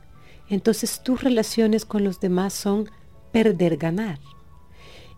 Entonces 0.49 1.01
tus 1.03 1.23
relaciones 1.23 1.85
con 1.85 2.03
los 2.03 2.19
demás 2.19 2.53
son 2.53 2.89
perder, 3.31 3.77
ganar. 3.77 4.19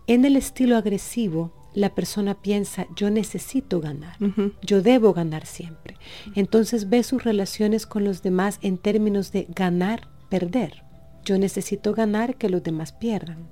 En 0.06 0.24
el 0.24 0.36
estilo 0.36 0.76
agresivo, 0.76 1.52
la 1.74 1.94
persona 1.94 2.34
piensa, 2.40 2.86
yo 2.96 3.10
necesito 3.10 3.80
ganar, 3.80 4.16
yo 4.62 4.80
debo 4.80 5.12
ganar 5.12 5.46
siempre. 5.46 5.96
Entonces 6.34 6.88
ve 6.88 7.02
sus 7.02 7.24
relaciones 7.24 7.86
con 7.86 8.04
los 8.04 8.22
demás 8.22 8.58
en 8.62 8.78
términos 8.78 9.32
de 9.32 9.46
ganar, 9.54 10.08
perder. 10.28 10.84
Yo 11.24 11.38
necesito 11.38 11.94
ganar 11.94 12.36
que 12.36 12.48
los 12.48 12.62
demás 12.62 12.92
pierdan. 12.92 13.48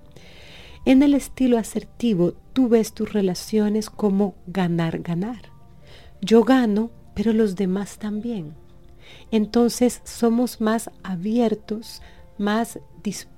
En 0.84 1.02
el 1.02 1.14
estilo 1.14 1.58
asertivo, 1.58 2.34
tú 2.52 2.68
ves 2.68 2.92
tus 2.92 3.12
relaciones 3.12 3.88
como 3.88 4.34
ganar, 4.46 5.00
ganar. 5.00 5.50
Yo 6.20 6.44
gano, 6.44 6.90
pero 7.14 7.32
los 7.32 7.56
demás 7.56 7.98
también. 7.98 8.54
Entonces 9.30 10.00
somos 10.04 10.60
más 10.60 10.90
abiertos, 11.02 12.02
más 12.38 12.78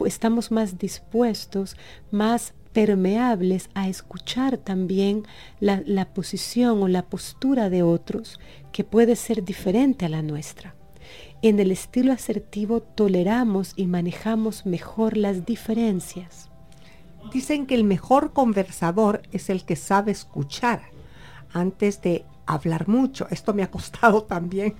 estamos 0.04 0.50
más 0.50 0.78
dispuestos, 0.78 1.76
más 2.10 2.54
permeables 2.74 3.70
a 3.72 3.88
escuchar 3.88 4.58
también 4.58 5.22
la, 5.60 5.82
la 5.86 6.12
posición 6.12 6.82
o 6.82 6.88
la 6.88 7.06
postura 7.06 7.70
de 7.70 7.82
otros 7.82 8.38
que 8.72 8.84
puede 8.84 9.16
ser 9.16 9.44
diferente 9.44 10.04
a 10.04 10.10
la 10.10 10.20
nuestra. 10.20 10.74
En 11.40 11.60
el 11.60 11.70
estilo 11.70 12.12
asertivo 12.12 12.80
toleramos 12.80 13.72
y 13.76 13.86
manejamos 13.86 14.66
mejor 14.66 15.16
las 15.16 15.46
diferencias. 15.46 16.50
Dicen 17.32 17.66
que 17.66 17.74
el 17.74 17.84
mejor 17.84 18.32
conversador 18.32 19.22
es 19.32 19.48
el 19.48 19.64
que 19.64 19.76
sabe 19.76 20.12
escuchar 20.12 20.82
antes 21.52 22.02
de 22.02 22.24
hablar 22.46 22.88
mucho. 22.88 23.26
Esto 23.30 23.54
me 23.54 23.62
ha 23.62 23.70
costado 23.70 24.22
también. 24.34 24.74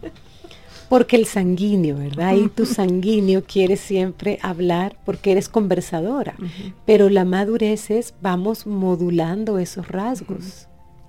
Porque 0.89 1.17
el 1.17 1.27
sanguíneo, 1.27 1.97
¿verdad? 1.97 2.35
Y 2.35 2.49
tu 2.49 2.67
sanguíneo 2.67 3.45
quiere 3.45 3.77
siempre 3.77 4.39
hablar 4.43 4.97
porque 5.05 5.33
eres 5.33 5.49
conversadora. 5.49 6.35
Pero 6.85 7.09
la 7.09 7.25
madurez 7.25 7.91
es, 7.91 8.15
vamos 8.21 8.67
modulando 8.67 9.59
esos 9.59 9.89
rasgos. 9.89 10.69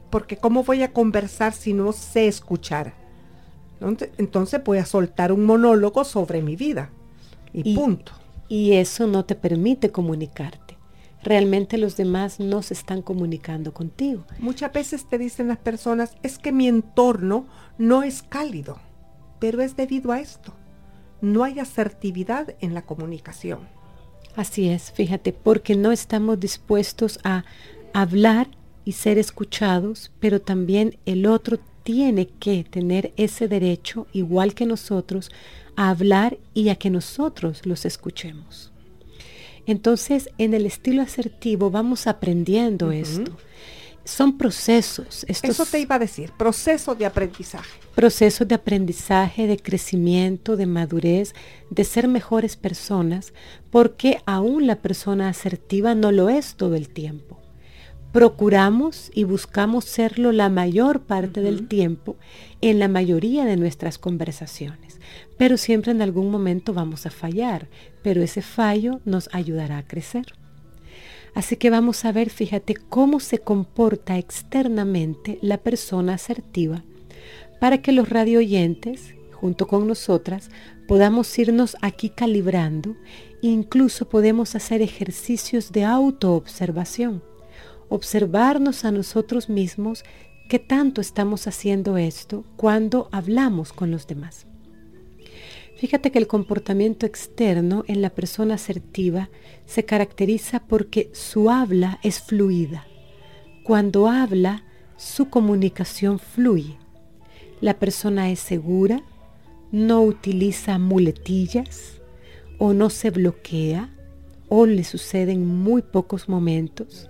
Porque 0.09 0.37
¿cómo 0.37 0.63
voy 0.63 0.83
a 0.83 0.93
conversar 0.93 1.53
si 1.53 1.73
no 1.73 1.91
sé 1.91 2.27
escuchar? 2.27 2.93
Entonces 4.17 4.63
voy 4.63 4.77
a 4.77 4.85
soltar 4.85 5.31
un 5.31 5.45
monólogo 5.45 6.03
sobre 6.03 6.41
mi 6.41 6.55
vida. 6.55 6.89
Y, 7.53 7.75
punto. 7.75 8.13
Y 8.47 8.73
eso 8.73 9.07
no 9.07 9.25
te 9.25 9.35
permite 9.35 9.91
comunicarte. 9.91 10.77
Realmente 11.23 11.77
los 11.77 11.97
demás 11.97 12.39
no 12.39 12.61
se 12.61 12.75
están 12.75 13.01
comunicando 13.01 13.73
contigo. 13.73 14.25
Muchas 14.39 14.71
veces 14.71 15.07
te 15.09 15.17
dicen 15.17 15.47
las 15.47 15.57
personas, 15.57 16.15
es 16.21 16.37
que 16.37 16.51
mi 16.51 16.67
entorno 16.67 17.47
no 17.77 18.03
es 18.03 18.21
cálido 18.21 18.77
pero 19.39 19.61
es 19.61 19.75
debido 19.75 20.11
a 20.11 20.19
esto. 20.19 20.53
No 21.21 21.43
hay 21.43 21.59
asertividad 21.59 22.55
en 22.61 22.73
la 22.73 22.83
comunicación. 22.83 23.59
Así 24.35 24.69
es, 24.69 24.91
fíjate, 24.91 25.31
porque 25.31 25.75
no 25.75 25.91
estamos 25.91 26.39
dispuestos 26.39 27.19
a 27.23 27.45
hablar 27.93 28.47
y 28.83 28.91
ser 28.91 29.17
escuchados, 29.17 30.11
pero 30.19 30.41
también 30.41 30.97
el 31.05 31.25
otro 31.25 31.57
tiene 31.83 32.27
que 32.27 32.63
tener 32.63 33.13
ese 33.15 33.47
derecho, 33.47 34.07
igual 34.11 34.53
que 34.53 34.65
nosotros, 34.65 35.31
a 35.75 35.89
hablar 35.89 36.37
y 36.53 36.69
a 36.69 36.75
que 36.75 36.89
nosotros 36.89 37.65
los 37.65 37.85
escuchemos. 37.85 38.71
Entonces, 39.65 40.29
en 40.37 40.53
el 40.53 40.65
estilo 40.65 41.01
asertivo 41.01 41.71
vamos 41.71 42.07
aprendiendo 42.07 42.91
esto 42.91 43.37
son 44.05 44.37
procesos. 44.37 45.25
Eso 45.27 45.65
te 45.65 45.79
iba 45.79 45.95
a 45.95 45.99
decir, 45.99 46.31
procesos 46.37 46.97
de 46.97 47.05
aprendizaje. 47.05 47.79
Procesos 47.95 48.47
de 48.47 48.55
aprendizaje, 48.55 49.47
de 49.47 49.57
crecimiento, 49.57 50.55
de 50.55 50.67
madurez, 50.67 51.33
de 51.71 51.83
ser 51.83 52.07
mejores 52.07 52.55
personas, 52.55 53.33
porque 53.71 54.21
aún 54.25 54.67
la 54.67 54.77
persona 54.77 55.27
asertiva 55.27 55.95
no 55.95 56.11
lo 56.11 56.29
es 56.29 56.55
todo 56.55 56.75
el 56.75 56.89
tiempo. 56.89 57.41
Procuramos 58.11 59.11
y 59.13 59.25
buscamos 59.25 59.83
serlo 59.83 60.31
la 60.31 60.47
mayor 60.47 61.01
parte 61.01 61.41
del 61.41 61.67
tiempo 61.67 62.15
en 62.61 62.79
la 62.79 62.87
mayoría 62.87 63.43
de 63.43 63.57
nuestras 63.57 63.97
conversaciones, 63.97 65.01
pero 65.37 65.57
siempre 65.57 65.91
en 65.91 66.01
algún 66.01 66.31
momento 66.31 66.73
vamos 66.73 67.05
a 67.05 67.09
fallar, 67.09 67.67
pero 68.03 68.21
ese 68.21 68.41
fallo 68.41 69.01
nos 69.03 69.27
ayudará 69.33 69.79
a 69.79 69.87
crecer. 69.87 70.27
Así 71.35 71.57
que 71.57 71.69
vamos 71.69 72.05
a 72.05 72.11
ver, 72.11 72.29
fíjate, 72.29 72.75
cómo 72.75 73.19
se 73.19 73.39
comporta 73.39 74.17
externamente 74.17 75.37
la 75.41 75.57
persona 75.57 76.15
asertiva 76.15 76.83
para 77.59 77.81
que 77.81 77.91
los 77.91 78.09
radio 78.09 78.39
oyentes, 78.39 79.15
junto 79.33 79.67
con 79.67 79.87
nosotras, 79.87 80.49
podamos 80.87 81.37
irnos 81.37 81.75
aquí 81.81 82.09
calibrando 82.09 82.95
incluso 83.41 84.09
podemos 84.09 84.55
hacer 84.55 84.81
ejercicios 84.81 85.71
de 85.71 85.83
autoobservación, 85.83 87.21
observarnos 87.89 88.85
a 88.85 88.91
nosotros 88.91 89.49
mismos 89.49 90.03
qué 90.49 90.59
tanto 90.59 91.01
estamos 91.01 91.47
haciendo 91.47 91.97
esto 91.97 92.43
cuando 92.55 93.09
hablamos 93.11 93.73
con 93.73 93.91
los 93.91 94.07
demás. 94.07 94.47
Fíjate 95.75 96.09
que 96.09 96.19
el 96.19 96.27
comportamiento 96.27 97.05
externo 97.05 97.83
en 97.87 98.01
la 98.01 98.09
persona 98.09 98.55
asertiva 98.55 99.29
se 99.65 99.83
caracteriza 99.83 100.65
porque 100.65 101.09
su 101.13 101.49
habla 101.49 101.99
es 102.01 102.21
fluida. 102.21 102.87
Cuando 103.65 104.07
habla, 104.07 104.63
su 104.95 105.29
comunicación 105.29 106.19
fluye. 106.19 106.77
La 107.59 107.77
persona 107.77 108.31
es 108.31 108.39
segura, 108.39 109.03
no 109.71 110.01
utiliza 110.01 110.77
muletillas 110.77 112.01
o 112.57 112.73
no 112.73 112.89
se 112.89 113.09
bloquea 113.09 113.93
o 114.47 114.65
le 114.65 114.85
sucede 114.85 115.33
en 115.33 115.45
muy 115.45 115.81
pocos 115.81 116.29
momentos. 116.29 117.09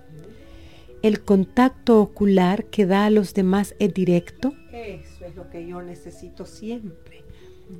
El 1.02 1.20
contacto 1.20 2.00
ocular 2.00 2.64
que 2.64 2.84
da 2.84 3.04
a 3.04 3.10
los 3.10 3.32
demás 3.32 3.76
es 3.78 3.94
directo. 3.94 4.54
Eso 4.72 5.24
es 5.24 5.36
lo 5.36 5.50
que 5.50 5.68
yo 5.68 5.82
necesito 5.82 6.46
siempre 6.46 7.15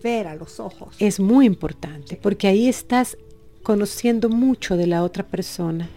ver 0.03 0.27
a 0.27 0.35
los 0.35 0.61
ojos. 0.61 0.95
Es 0.99 1.21
muy 1.21 1.47
importante 1.47 2.19
porque 2.21 2.49
ahí 2.49 2.69
estás 2.69 3.17
conociendo 3.63 4.29
mucho 4.29 4.77
de 4.77 4.87
la 4.87 5.03
otra 5.03 5.27
persona 5.27 5.89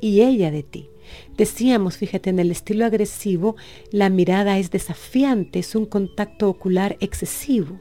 y 0.00 0.22
ella 0.22 0.50
de 0.50 0.62
ti. 0.62 0.88
Decíamos, 1.36 1.96
fíjate, 1.96 2.30
en 2.30 2.38
el 2.38 2.50
estilo 2.50 2.84
agresivo, 2.84 3.56
la 3.90 4.10
mirada 4.10 4.58
es 4.58 4.70
desafiante, 4.70 5.58
es 5.58 5.74
un 5.74 5.86
contacto 5.86 6.48
ocular 6.48 6.96
excesivo 7.00 7.78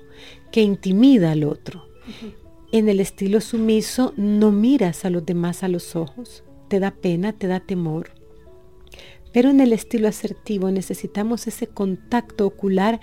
que 0.51 0.61
intimida 0.61 1.31
al 1.31 1.43
otro. 1.43 1.87
En 2.71 2.89
el 2.89 2.99
estilo 2.99 3.41
sumiso, 3.41 4.13
no 4.15 4.51
miras 4.51 5.05
a 5.05 5.09
los 5.09 5.25
demás 5.25 5.63
a 5.63 5.67
los 5.67 5.95
ojos, 5.95 6.43
te 6.67 6.79
da 6.79 6.91
pena, 6.91 7.33
te 7.33 7.47
da 7.47 7.59
temor. 7.59 8.11
Pero 9.33 9.49
en 9.49 9.59
el 9.59 9.73
estilo 9.73 10.07
asertivo 10.07 10.71
necesitamos 10.71 11.47
ese 11.47 11.67
contacto 11.67 12.45
ocular 12.45 12.99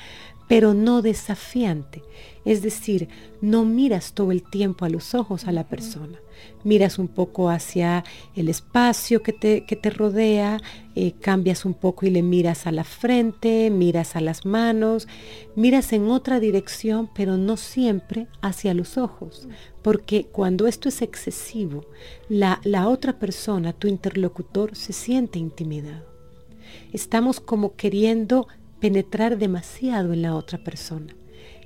pero 0.49 0.75
no 0.75 1.03
desafiante. 1.03 2.03
Es 2.45 2.61
decir, 2.63 3.09
no 3.41 3.65
miras 3.65 4.13
todo 4.13 4.31
el 4.31 4.43
tiempo 4.43 4.85
a 4.85 4.91
los 4.91 5.15
ojos 5.15 5.47
a 5.47 5.53
la 5.53 5.67
persona. 5.67 6.19
Miras 6.63 6.99
un 6.99 7.09
poco 7.09 7.49
hacia 7.49 8.05
el 8.35 8.49
espacio 8.49 9.23
que 9.23 9.33
te, 9.33 9.65
que 9.65 9.77
te 9.77 9.89
rodea, 9.89 10.61
eh, 10.95 11.13
cambias 11.13 11.65
un 11.65 11.75
poco 11.75 12.05
y 12.05 12.11
le 12.11 12.23
miras 12.23 12.67
a 12.67 12.73
la 12.73 12.85
frente, 12.85 13.71
miras 13.71 14.15
a 14.15 14.21
las 14.21 14.45
manos, 14.45 15.09
miras 15.57 15.93
en 15.93 16.11
otra 16.11 16.41
dirección, 16.41 17.09
pero 17.15 17.39
no 17.39 17.57
siempre 17.57 18.27
hacia 18.43 18.75
los 18.75 18.99
ojos. 18.99 19.49
Porque 19.81 20.27
cuando 20.27 20.67
esto 20.67 20.89
es 20.89 21.01
excesivo, 21.01 21.87
la, 22.29 22.61
la 22.65 22.89
otra 22.89 23.19
persona, 23.19 23.73
tu 23.73 23.89
interlocutor, 23.89 24.77
se 24.77 24.93
siente 24.93 25.39
intimidado. 25.39 26.13
Estamos 26.93 27.41
como 27.41 27.75
queriendo 27.77 28.49
penetrar 28.81 29.39
demasiado 29.39 30.13
en 30.13 30.23
la 30.23 30.35
otra 30.35 30.63
persona. 30.63 31.15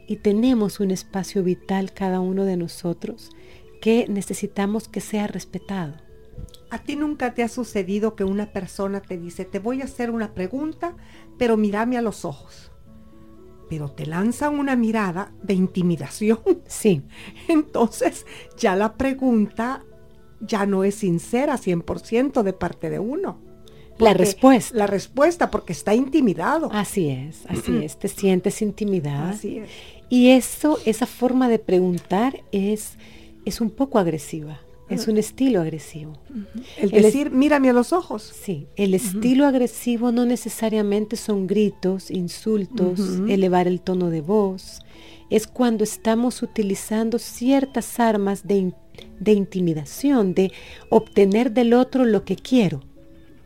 Y 0.08 0.16
tenemos 0.16 0.80
un 0.80 0.90
espacio 0.90 1.44
vital 1.44 1.92
cada 1.92 2.18
uno 2.18 2.46
de 2.46 2.56
nosotros 2.56 3.30
que 3.82 4.06
necesitamos 4.08 4.88
que 4.88 5.00
sea 5.00 5.26
respetado. 5.26 5.94
¿A 6.70 6.78
ti 6.78 6.96
nunca 6.96 7.34
te 7.34 7.42
ha 7.42 7.48
sucedido 7.48 8.16
que 8.16 8.24
una 8.24 8.50
persona 8.50 9.02
te 9.02 9.18
dice, 9.18 9.44
te 9.44 9.58
voy 9.58 9.82
a 9.82 9.84
hacer 9.84 10.10
una 10.10 10.34
pregunta, 10.34 10.96
pero 11.38 11.58
mírame 11.58 11.98
a 11.98 12.02
los 12.02 12.24
ojos? 12.24 12.72
Pero 13.68 13.90
te 13.90 14.06
lanzan 14.06 14.58
una 14.58 14.76
mirada 14.76 15.32
de 15.42 15.54
intimidación. 15.54 16.40
Sí. 16.66 17.02
Entonces 17.46 18.24
ya 18.56 18.76
la 18.76 18.94
pregunta 18.94 19.84
ya 20.40 20.64
no 20.64 20.84
es 20.84 20.94
sincera 20.94 21.58
100% 21.58 22.42
de 22.42 22.52
parte 22.54 22.88
de 22.88 22.98
uno 22.98 23.48
la 23.98 24.14
respuesta. 24.14 24.76
La 24.76 24.86
respuesta, 24.86 25.50
porque 25.50 25.72
está 25.72 25.94
intimidado. 25.94 26.70
Así 26.72 27.08
es, 27.10 27.44
así 27.46 27.84
es, 27.84 27.98
te 27.98 28.08
sientes 28.08 28.62
intimidada. 28.62 29.30
Así 29.30 29.58
es. 29.58 29.70
Y 30.08 30.30
eso, 30.30 30.78
esa 30.86 31.06
forma 31.06 31.48
de 31.48 31.58
preguntar 31.58 32.42
es, 32.52 32.92
es 33.44 33.60
un 33.60 33.70
poco 33.70 33.98
agresiva. 33.98 34.60
Es 34.88 35.06
un 35.06 35.18
estilo 35.18 35.60
agresivo. 35.60 36.14
El, 36.78 36.90
decir, 36.90 37.30
mírame 37.30 37.68
a 37.68 37.74
los 37.74 37.92
ojos. 37.92 38.22
Sí, 38.22 38.68
el 38.74 38.94
estilo 38.94 39.46
agresivo 39.46 40.12
no 40.12 40.24
necesariamente 40.24 41.16
son 41.16 41.46
gritos, 41.46 42.10
insultos, 42.10 43.20
elevar 43.28 43.68
el 43.68 43.82
tono 43.82 44.08
de 44.08 44.22
voz. 44.22 44.80
Es 45.28 45.46
cuando 45.46 45.84
estamos 45.84 46.42
utilizando 46.42 47.18
ciertas 47.18 48.00
armas 48.00 48.46
de, 48.46 48.72
de 49.20 49.32
intimidación, 49.32 50.32
de 50.32 50.52
obtener 50.88 51.52
del 51.52 51.74
otro 51.74 52.06
lo 52.06 52.24
que 52.24 52.36
quiero 52.36 52.80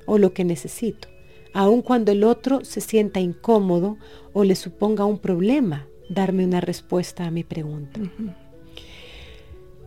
o 0.07 0.19
lo 0.19 0.33
que 0.35 0.45
necesito, 0.45 1.09
aun 1.55 1.83
cuando 1.83 2.13
el 2.13 2.23
otro 2.23 2.65
se 2.65 2.81
sienta 2.81 3.19
incómodo 3.19 3.97
o 4.33 4.45
le 4.45 4.55
suponga 4.55 5.07
un 5.07 5.19
problema 5.19 5.89
darme 6.13 6.45
una 6.45 6.61
respuesta 6.61 7.27
a 7.27 7.31
mi 7.31 7.45
pregunta. 7.45 8.01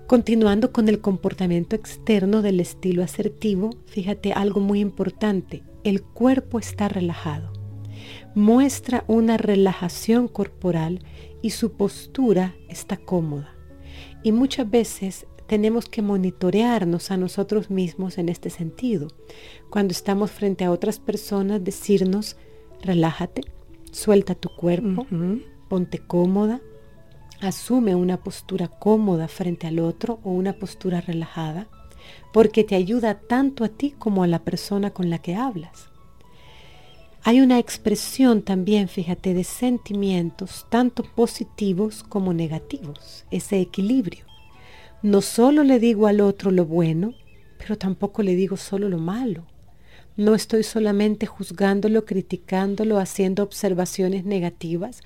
Continuando 0.08 0.72
con 0.72 0.88
el 0.88 1.02
comportamiento 1.02 1.76
externo 1.76 2.42
del 2.42 2.60
estilo 2.60 3.04
asertivo, 3.04 3.72
fíjate 3.88 4.34
algo 4.34 4.60
muy 4.60 4.80
importante, 4.80 5.64
el 5.84 6.04
cuerpo 6.04 6.60
está 6.60 6.88
relajado. 6.88 7.52
Muestra 8.36 9.04
una 9.08 9.38
relajación 9.38 10.28
corporal 10.28 11.00
y 11.42 11.52
su 11.52 11.72
postura 11.72 12.56
está 12.70 12.98
cómoda. 12.98 13.56
Y 14.22 14.32
muchas 14.32 14.70
veces 14.70 15.26
tenemos 15.48 15.88
que 15.88 16.02
monitorearnos 16.02 17.12
a 17.12 17.18
nosotros 17.18 17.70
mismos 17.70 18.18
en 18.18 18.30
este 18.30 18.50
sentido. 18.50 19.08
Cuando 19.70 19.92
estamos 19.92 20.32
frente 20.32 20.66
a 20.66 20.72
otras 20.72 21.00
personas, 21.00 21.64
decirnos, 21.64 22.38
relájate, 22.82 23.42
suelta 23.92 24.36
tu 24.36 24.50
cuerpo, 24.50 25.08
ponte 25.68 26.00
cómoda, 26.00 26.62
asume 27.42 27.96
una 27.96 28.18
postura 28.18 28.68
cómoda 28.68 29.28
frente 29.28 29.68
al 29.68 29.80
otro 29.80 30.20
o 30.24 30.32
una 30.32 30.54
postura 30.54 31.02
relajada, 31.02 31.68
porque 32.34 32.64
te 32.64 32.76
ayuda 32.76 33.20
tanto 33.20 33.64
a 33.64 33.70
ti 33.70 33.92
como 33.98 34.24
a 34.24 34.28
la 34.28 34.40
persona 34.40 34.92
con 34.92 35.10
la 35.10 35.20
que 35.20 35.36
hablas. 35.36 35.90
Hay 37.24 37.42
una 37.42 37.58
expresión 37.58 38.44
también, 38.44 38.88
fíjate, 38.88 39.34
de 39.34 39.44
sentimientos 39.44 40.68
tanto 40.70 41.02
positivos 41.02 42.04
como 42.04 42.34
negativos, 42.34 43.26
ese 43.32 43.60
equilibrio. 43.60 44.26
No 45.02 45.22
solo 45.22 45.64
le 45.64 45.80
digo 45.80 46.06
al 46.06 46.22
otro 46.22 46.52
lo 46.52 46.66
bueno, 46.66 47.16
pero 47.58 47.80
tampoco 47.80 48.22
le 48.22 48.36
digo 48.36 48.58
solo 48.58 48.90
lo 48.90 49.00
malo. 49.00 49.48
No 50.18 50.36
estoy 50.36 50.62
solamente 50.62 51.26
juzgándolo, 51.26 52.06
criticándolo, 52.06 53.00
haciendo 53.00 53.42
observaciones 53.42 54.24
negativas, 54.24 55.02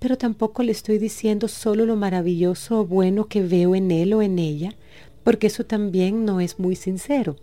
pero 0.00 0.18
tampoco 0.18 0.64
le 0.64 0.72
estoy 0.72 0.98
diciendo 0.98 1.46
solo 1.46 1.86
lo 1.86 1.94
maravilloso 1.94 2.80
o 2.80 2.86
bueno 2.86 3.28
que 3.28 3.42
veo 3.42 3.74
en 3.74 3.90
él 3.90 4.14
o 4.14 4.22
en 4.22 4.38
ella, 4.38 4.74
porque 5.22 5.46
eso 5.46 5.64
también 5.64 6.24
no 6.24 6.40
es 6.40 6.58
muy 6.58 6.74
sincero. 6.74 7.36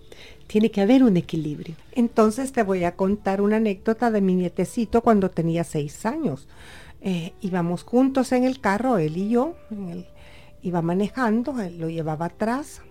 Tiene 0.47 0.71
que 0.71 0.81
haber 0.81 1.03
un 1.03 1.17
equilibrio. 1.17 1.75
Entonces 1.93 2.51
te 2.51 2.63
voy 2.63 2.83
a 2.83 2.95
contar 2.95 3.41
una 3.41 3.57
anécdota 3.57 4.09
de 4.09 4.21
mi 4.21 4.33
nietecito 4.33 5.01
cuando 5.01 5.29
tenía 5.29 5.63
seis 5.63 6.05
años. 6.05 6.47
Eh, 7.01 7.33
íbamos 7.41 7.83
juntos 7.83 8.31
en 8.31 8.43
el 8.43 8.59
carro, 8.59 8.97
él 8.97 9.15
y 9.17 9.29
yo, 9.29 9.55
iba 10.63 10.81
manejando, 10.81 11.61
él 11.61 11.77
lo 11.77 11.89
llevaba 11.89 12.25
atrás 12.25 12.81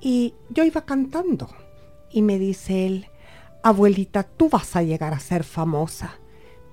y 0.00 0.32
yo 0.48 0.64
iba 0.64 0.86
cantando. 0.86 1.48
Y 2.10 2.22
me 2.22 2.38
dice 2.38 2.86
él, 2.86 3.06
abuelita, 3.62 4.22
tú 4.22 4.48
vas 4.48 4.74
a 4.74 4.82
llegar 4.82 5.12
a 5.12 5.20
ser 5.20 5.44
famosa, 5.44 6.18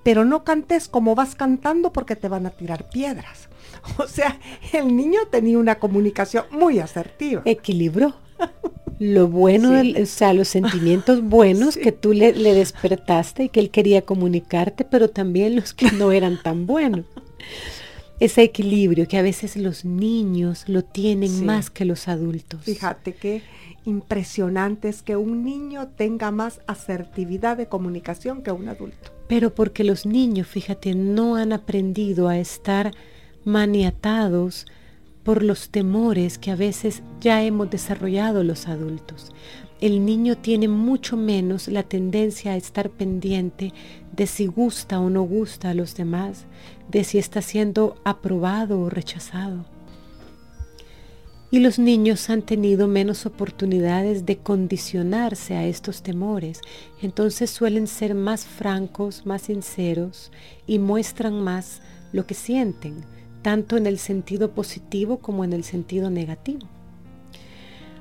pero 0.04 0.24
no 0.24 0.44
cantes 0.44 0.86
como 0.86 1.16
vas 1.16 1.34
cantando 1.34 1.92
porque 1.92 2.14
te 2.14 2.28
van 2.28 2.46
a 2.46 2.50
tirar 2.50 2.88
piedras. 2.88 3.48
O 3.98 4.06
sea, 4.06 4.38
el 4.72 4.96
niño 4.96 5.20
tenía 5.30 5.58
una 5.58 5.74
comunicación 5.74 6.44
muy 6.50 6.78
asertiva. 6.78 7.42
Equilibró. 7.44 8.14
Lo 8.98 9.28
bueno, 9.28 9.72
o 10.00 10.06
sea, 10.06 10.32
los 10.32 10.48
sentimientos 10.48 11.22
buenos 11.22 11.76
que 11.82 11.92
tú 11.92 12.12
le, 12.12 12.32
le 12.32 12.54
despertaste 12.54 13.44
y 13.44 13.48
que 13.50 13.60
él 13.60 13.70
quería 13.70 14.02
comunicarte, 14.02 14.84
pero 14.84 15.10
también 15.10 15.56
los 15.56 15.74
que 15.74 15.90
no 15.92 16.12
eran 16.12 16.40
tan 16.42 16.66
buenos 16.66 17.04
ese 18.20 18.42
equilibrio 18.42 19.08
que 19.08 19.18
a 19.18 19.22
veces 19.22 19.56
los 19.56 19.84
niños 19.84 20.64
lo 20.68 20.84
tienen 20.84 21.44
más 21.44 21.68
que 21.68 21.84
los 21.84 22.08
adultos. 22.08 22.62
Fíjate 22.62 23.14
qué 23.14 23.42
impresionante 23.84 24.88
es 24.88 25.02
que 25.02 25.16
un 25.16 25.44
niño 25.44 25.88
tenga 25.88 26.30
más 26.30 26.60
asertividad 26.66 27.56
de 27.56 27.66
comunicación 27.66 28.42
que 28.42 28.52
un 28.52 28.68
adulto. 28.68 29.10
Pero 29.28 29.54
porque 29.54 29.84
los 29.84 30.06
niños, 30.06 30.46
fíjate, 30.46 30.94
no 30.94 31.36
han 31.36 31.52
aprendido 31.52 32.28
a 32.28 32.38
estar 32.38 32.92
maniatados 33.44 34.66
por 35.22 35.42
los 35.42 35.70
temores 35.70 36.38
que 36.38 36.50
a 36.50 36.56
veces 36.56 37.02
ya 37.20 37.42
hemos 37.42 37.70
desarrollado 37.70 38.44
los 38.44 38.68
adultos. 38.68 39.32
el 39.80 40.06
niño 40.06 40.38
tiene 40.38 40.68
mucho 40.68 41.16
menos 41.16 41.68
la 41.68 41.82
tendencia 41.82 42.52
a 42.52 42.56
estar 42.56 42.88
pendiente 42.88 43.74
de 44.12 44.26
si 44.26 44.46
gusta 44.46 44.98
o 44.98 45.10
no 45.10 45.22
gusta 45.24 45.70
a 45.70 45.74
los 45.74 45.94
demás, 45.94 46.46
de 46.88 47.04
si 47.04 47.18
está 47.18 47.42
siendo 47.42 47.96
aprobado 48.04 48.80
o 48.80 48.88
rechazado. 48.88 49.66
Y 51.54 51.60
los 51.60 51.78
niños 51.78 52.30
han 52.30 52.42
tenido 52.42 52.88
menos 52.88 53.26
oportunidades 53.26 54.26
de 54.26 54.38
condicionarse 54.38 55.54
a 55.54 55.64
estos 55.64 56.02
temores, 56.02 56.60
entonces 57.00 57.48
suelen 57.48 57.86
ser 57.86 58.16
más 58.16 58.44
francos, 58.44 59.24
más 59.24 59.42
sinceros 59.42 60.32
y 60.66 60.80
muestran 60.80 61.40
más 61.40 61.80
lo 62.12 62.26
que 62.26 62.34
sienten, 62.34 63.04
tanto 63.42 63.76
en 63.76 63.86
el 63.86 63.98
sentido 63.98 64.50
positivo 64.50 65.18
como 65.18 65.44
en 65.44 65.52
el 65.52 65.62
sentido 65.62 66.10
negativo. 66.10 66.66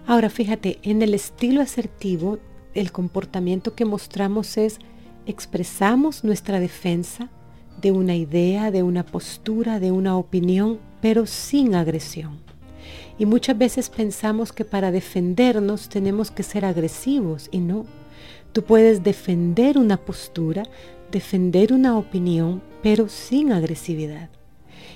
Ahora 0.08 0.32
fíjate, 0.32 0.80
en 0.82 1.04
el 1.04 1.14
estilo 1.14 1.62
asertivo, 1.62 2.40
el 2.74 2.92
comportamiento 2.92 3.76
que 3.76 3.86
mostramos 3.86 4.58
es 4.58 4.80
expresamos 5.28 6.24
nuestra 6.24 6.60
defensa 6.60 7.30
de 7.80 7.92
una 7.92 8.16
idea, 8.16 8.72
de 8.72 8.82
una 8.82 9.06
postura, 9.06 9.80
de 9.80 9.92
una 9.92 10.18
opinión, 10.18 10.80
pero 11.02 11.28
sin 11.28 11.76
agresión. 11.76 12.43
Y 13.18 13.26
muchas 13.26 13.58
veces 13.58 13.90
pensamos 13.90 14.52
que 14.52 14.66
para 14.66 14.92
defendernos 14.92 15.90
tenemos 15.90 16.32
que 16.32 16.44
ser 16.44 16.66
agresivos 16.66 17.50
y 17.52 17.60
no. 17.60 17.86
Tú 18.52 18.64
puedes 18.64 19.04
defender 19.04 19.78
una 19.78 19.98
postura, 19.98 20.64
defender 21.12 21.74
una 21.74 21.98
opinión, 21.98 22.62
pero 22.82 23.08
sin 23.10 23.52
agresividad 23.52 24.30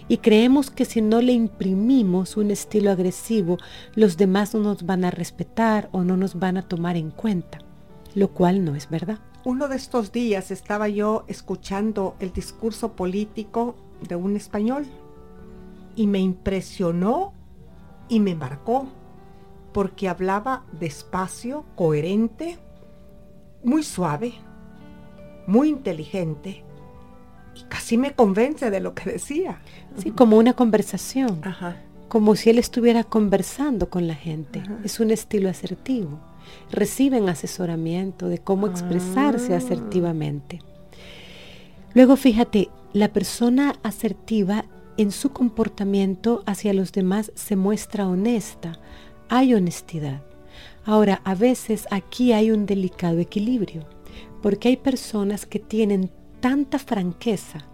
y 0.08 0.18
creemos 0.18 0.72
que 0.72 0.86
si 0.86 1.02
no 1.02 1.22
le 1.22 1.34
imprimimos 1.34 2.38
un 2.38 2.52
estilo 2.52 2.92
agresivo, 2.92 3.58
los 3.96 4.18
demás 4.18 4.54
no 4.54 4.62
nos 4.62 4.86
van 4.86 5.04
a 5.04 5.12
respetar 5.12 5.90
o 5.92 6.04
no 6.04 6.18
nos 6.18 6.40
van 6.40 6.58
a 6.58 6.68
tomar 6.68 6.96
en 6.96 7.12
cuenta, 7.12 7.60
lo 8.16 8.30
cual 8.30 8.64
no 8.64 8.76
es 8.76 8.90
verdad. 8.90 9.20
Uno 9.44 9.68
de 9.68 9.76
estos 9.76 10.12
días 10.12 10.52
estaba 10.52 10.88
yo 10.90 11.24
escuchando 11.28 12.16
el 12.20 12.34
discurso 12.34 12.94
político 12.94 13.76
de 14.08 14.16
un 14.16 14.36
español 14.36 14.86
y 15.96 16.08
me 16.08 16.20
impresionó 16.20 17.34
y 18.10 18.20
me 18.20 18.36
marcó 18.36 18.88
porque 19.74 20.10
hablaba 20.10 20.64
despacio, 20.72 21.66
coherente, 21.76 22.58
muy 23.64 23.84
suave, 23.84 24.34
muy 25.46 25.70
inteligente 25.70 26.64
y 27.56 27.64
casi 27.64 27.98
me 27.98 28.14
convence 28.14 28.70
de 28.70 28.80
lo 28.80 28.94
que 28.94 29.12
decía. 29.12 29.62
Sí, 29.98 30.12
como 30.12 30.38
una 30.38 30.54
conversación. 30.54 31.42
Como 32.08 32.36
si 32.36 32.50
él 32.50 32.60
estuviera 32.60 33.04
conversando 33.04 33.90
con 33.90 34.08
la 34.08 34.16
gente. 34.16 34.64
Es 34.84 35.00
un 35.00 35.12
estilo 35.12 35.50
asertivo. 35.50 36.20
Reciben 36.72 37.28
asesoramiento 37.30 38.30
de 38.30 38.38
cómo 38.38 38.68
expresarse 38.68 39.54
ah. 39.54 39.58
asertivamente. 39.58 40.62
Luego 41.94 42.16
fíjate, 42.16 42.70
la 42.94 43.10
persona 43.10 43.76
asertiva 43.84 44.66
en 44.98 45.12
su 45.12 45.32
comportamiento 45.32 46.44
hacia 46.46 46.74
los 46.74 46.92
demás 46.92 47.32
se 47.36 47.56
muestra 47.56 48.08
honesta. 48.08 48.80
Hay 49.30 49.54
honestidad. 49.54 50.24
Ahora, 50.86 51.22
a 51.24 51.36
veces 51.36 51.88
aquí 51.92 52.34
hay 52.34 52.52
un 52.52 52.66
delicado 52.66 53.20
equilibrio, 53.20 53.86
porque 54.42 54.70
hay 54.70 54.78
personas 54.78 55.46
que 55.46 55.60
tienen 55.60 56.10
tanta 56.40 56.80
franqueza 56.80 57.66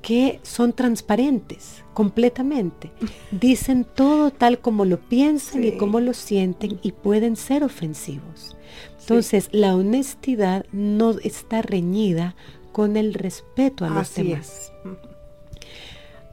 que 0.00 0.38
son 0.44 0.72
transparentes 0.72 1.82
completamente. 1.92 2.92
Dicen 3.32 3.84
todo 3.84 4.30
tal 4.30 4.60
como 4.60 4.84
lo 4.84 5.00
piensan 5.00 5.64
y 5.64 5.72
como 5.72 5.98
lo 6.00 6.14
sienten 6.14 6.78
y 6.82 6.92
pueden 6.92 7.34
ser 7.34 7.64
ofensivos. 7.64 8.56
Entonces, 9.00 9.48
la 9.52 9.74
honestidad 9.74 10.64
no 10.72 11.12
está 11.22 11.62
reñida 11.62 12.36
con 12.72 12.96
el 12.96 13.14
respeto 13.14 13.84
a 13.84 13.90
los 13.90 14.14
demás. 14.14 14.72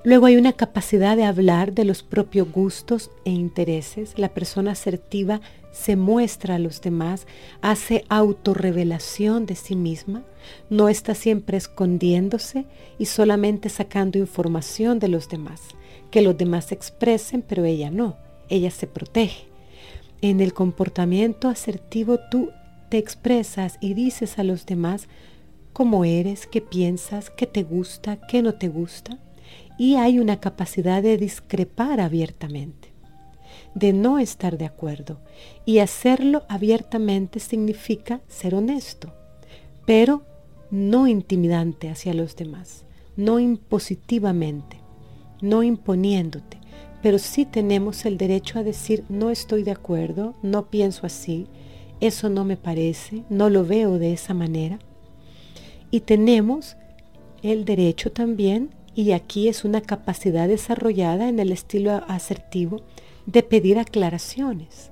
Luego 0.05 0.25
hay 0.25 0.35
una 0.35 0.51
capacidad 0.51 1.15
de 1.15 1.23
hablar 1.23 1.73
de 1.73 1.85
los 1.85 2.03
propios 2.03 2.51
gustos 2.51 3.09
e 3.23 3.29
intereses. 3.29 4.17
La 4.17 4.33
persona 4.33 4.71
asertiva 4.71 5.39
se 5.71 5.95
muestra 5.95 6.55
a 6.55 6.59
los 6.59 6.81
demás, 6.81 7.25
hace 7.61 8.03
autorrevelación 8.09 9.45
de 9.45 9.55
sí 9.55 9.77
misma, 9.77 10.23
no 10.69 10.89
está 10.89 11.15
siempre 11.15 11.55
escondiéndose 11.55 12.65
y 12.99 13.05
solamente 13.05 13.69
sacando 13.69 14.19
información 14.19 14.99
de 14.99 15.07
los 15.07 15.29
demás, 15.29 15.61
que 16.11 16.21
los 16.21 16.37
demás 16.37 16.73
expresen, 16.73 17.41
pero 17.41 17.63
ella 17.63 17.89
no, 17.89 18.17
ella 18.49 18.71
se 18.71 18.87
protege. 18.87 19.45
En 20.21 20.41
el 20.41 20.53
comportamiento 20.53 21.47
asertivo 21.47 22.19
tú 22.29 22.51
te 22.89 22.97
expresas 22.97 23.77
y 23.79 23.93
dices 23.93 24.37
a 24.37 24.43
los 24.43 24.65
demás 24.65 25.07
cómo 25.71 26.03
eres, 26.03 26.45
qué 26.45 26.59
piensas, 26.59 27.29
qué 27.29 27.47
te 27.47 27.63
gusta, 27.63 28.19
qué 28.27 28.41
no 28.41 28.53
te 28.55 28.67
gusta 28.67 29.17
y 29.77 29.95
hay 29.95 30.19
una 30.19 30.39
capacidad 30.39 31.01
de 31.01 31.17
discrepar 31.17 31.99
abiertamente, 31.99 32.93
de 33.75 33.93
no 33.93 34.19
estar 34.19 34.57
de 34.57 34.65
acuerdo. 34.65 35.19
Y 35.65 35.79
hacerlo 35.79 36.43
abiertamente 36.49 37.39
significa 37.39 38.21
ser 38.27 38.55
honesto, 38.55 39.13
pero 39.85 40.23
no 40.69 41.07
intimidante 41.07 41.89
hacia 41.89 42.13
los 42.13 42.35
demás, 42.35 42.85
no 43.15 43.39
impositivamente, 43.39 44.77
no 45.41 45.63
imponiéndote, 45.63 46.57
pero 47.01 47.19
sí 47.19 47.45
tenemos 47.45 48.05
el 48.05 48.17
derecho 48.17 48.59
a 48.59 48.63
decir 48.63 49.03
no 49.09 49.29
estoy 49.29 49.63
de 49.63 49.71
acuerdo, 49.71 50.35
no 50.41 50.69
pienso 50.69 51.05
así, 51.05 51.47
eso 51.99 52.29
no 52.29 52.45
me 52.45 52.57
parece, 52.57 53.23
no 53.29 53.49
lo 53.49 53.65
veo 53.65 53.99
de 53.99 54.13
esa 54.13 54.33
manera. 54.33 54.79
Y 55.91 56.01
tenemos 56.01 56.75
el 57.43 57.65
derecho 57.65 58.11
también 58.11 58.69
y 58.95 59.11
aquí 59.11 59.47
es 59.47 59.63
una 59.63 59.81
capacidad 59.81 60.47
desarrollada 60.47 61.29
en 61.29 61.39
el 61.39 61.51
estilo 61.51 62.03
asertivo 62.07 62.81
de 63.25 63.43
pedir 63.43 63.79
aclaraciones. 63.79 64.91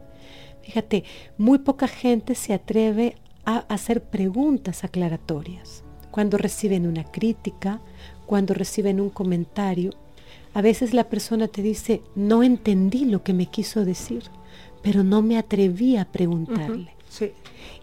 Fíjate, 0.63 1.03
muy 1.37 1.59
poca 1.59 1.87
gente 1.87 2.35
se 2.35 2.53
atreve 2.53 3.15
a 3.45 3.59
hacer 3.69 4.03
preguntas 4.03 4.83
aclaratorias. 4.83 5.83
Cuando 6.11 6.37
reciben 6.37 6.87
una 6.87 7.03
crítica, 7.03 7.81
cuando 8.25 8.53
reciben 8.53 9.01
un 9.01 9.09
comentario, 9.09 9.91
a 10.53 10.61
veces 10.61 10.93
la 10.93 11.09
persona 11.09 11.47
te 11.47 11.61
dice, 11.61 12.01
no 12.15 12.43
entendí 12.43 13.05
lo 13.05 13.23
que 13.23 13.33
me 13.33 13.45
quiso 13.45 13.85
decir, 13.85 14.23
pero 14.81 15.03
no 15.03 15.21
me 15.21 15.37
atreví 15.37 15.97
a 15.97 16.05
preguntarle. 16.05 16.91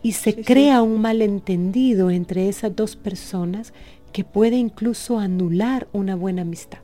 Y 0.02 0.12
se 0.12 0.42
crea 0.42 0.83
un 0.83 1.00
malentendido 1.00 2.11
entre 2.11 2.48
esas 2.48 2.74
dos 2.74 2.96
personas 2.96 3.72
que 4.12 4.25
puede 4.25 4.57
incluso 4.57 5.18
anular 5.18 5.88
una 5.92 6.16
buena 6.16 6.42
amistad. 6.42 6.79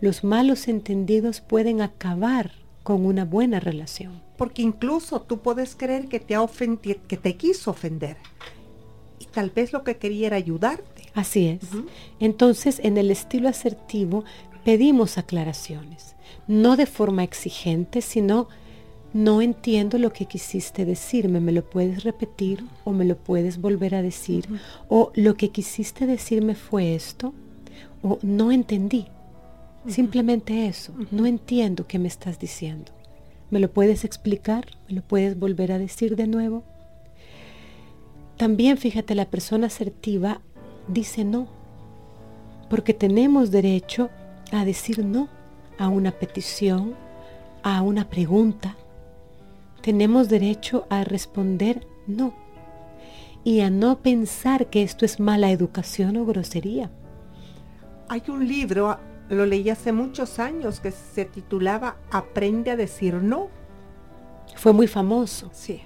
Los 0.00 0.24
malos 0.24 0.68
entendidos 0.68 1.40
pueden 1.40 1.80
acabar 1.80 2.52
con 2.82 3.04
una 3.04 3.24
buena 3.24 3.60
relación. 3.60 4.22
Porque 4.36 4.62
incluso 4.62 5.22
tú 5.22 5.40
puedes 5.40 5.74
creer 5.74 6.08
que 6.08 6.20
te 6.20 6.34
ha 6.34 6.46
que 6.46 7.16
te 7.16 7.36
quiso 7.36 7.70
ofender. 7.70 8.16
Y 9.18 9.24
tal 9.26 9.50
vez 9.50 9.72
lo 9.72 9.82
que 9.82 9.96
quería 9.96 10.28
era 10.28 10.36
ayudarte. 10.36 11.02
Así 11.14 11.48
es. 11.48 11.68
Entonces, 12.20 12.78
en 12.82 12.98
el 12.98 13.10
estilo 13.10 13.48
asertivo 13.48 14.24
pedimos 14.64 15.16
aclaraciones, 15.16 16.14
no 16.46 16.76
de 16.76 16.86
forma 16.86 17.24
exigente, 17.24 18.02
sino 18.02 18.48
no 19.16 19.40
entiendo 19.40 19.96
lo 19.96 20.12
que 20.12 20.26
quisiste 20.26 20.84
decirme, 20.84 21.40
me 21.40 21.50
lo 21.50 21.64
puedes 21.64 22.04
repetir 22.04 22.62
o 22.84 22.92
me 22.92 23.06
lo 23.06 23.16
puedes 23.16 23.58
volver 23.58 23.94
a 23.94 24.02
decir, 24.02 24.46
o 24.90 25.10
lo 25.14 25.36
que 25.36 25.48
quisiste 25.48 26.04
decirme 26.04 26.54
fue 26.54 26.94
esto, 26.94 27.32
o 28.02 28.18
no 28.20 28.52
entendí. 28.52 29.06
Simplemente 29.88 30.66
eso, 30.66 30.92
no 31.10 31.24
entiendo 31.24 31.86
qué 31.86 31.98
me 31.98 32.08
estás 32.08 32.38
diciendo. 32.38 32.92
¿Me 33.50 33.58
lo 33.58 33.70
puedes 33.72 34.04
explicar? 34.04 34.66
¿Me 34.86 34.96
lo 34.96 35.02
puedes 35.02 35.38
volver 35.38 35.72
a 35.72 35.78
decir 35.78 36.14
de 36.14 36.26
nuevo? 36.26 36.62
También 38.36 38.76
fíjate, 38.76 39.14
la 39.14 39.30
persona 39.30 39.68
asertiva 39.68 40.42
dice 40.88 41.24
no, 41.24 41.48
porque 42.68 42.92
tenemos 42.92 43.50
derecho 43.50 44.10
a 44.52 44.66
decir 44.66 45.06
no 45.06 45.28
a 45.78 45.88
una 45.88 46.10
petición, 46.10 46.94
a 47.62 47.80
una 47.80 48.10
pregunta, 48.10 48.76
tenemos 49.86 50.28
derecho 50.28 50.84
a 50.90 51.04
responder 51.04 51.86
no 52.08 52.34
y 53.44 53.60
a 53.60 53.70
no 53.70 54.02
pensar 54.02 54.68
que 54.68 54.82
esto 54.82 55.04
es 55.04 55.20
mala 55.20 55.52
educación 55.52 56.16
o 56.16 56.26
grosería. 56.26 56.90
Hay 58.08 58.24
un 58.26 58.48
libro, 58.48 58.98
lo 59.28 59.46
leí 59.46 59.70
hace 59.70 59.92
muchos 59.92 60.40
años, 60.40 60.80
que 60.80 60.90
se 60.90 61.24
titulaba 61.24 61.98
Aprende 62.10 62.72
a 62.72 62.76
decir 62.76 63.14
no. 63.14 63.46
Fue 64.56 64.72
muy 64.72 64.88
famoso. 64.88 65.50
Sí. 65.52 65.82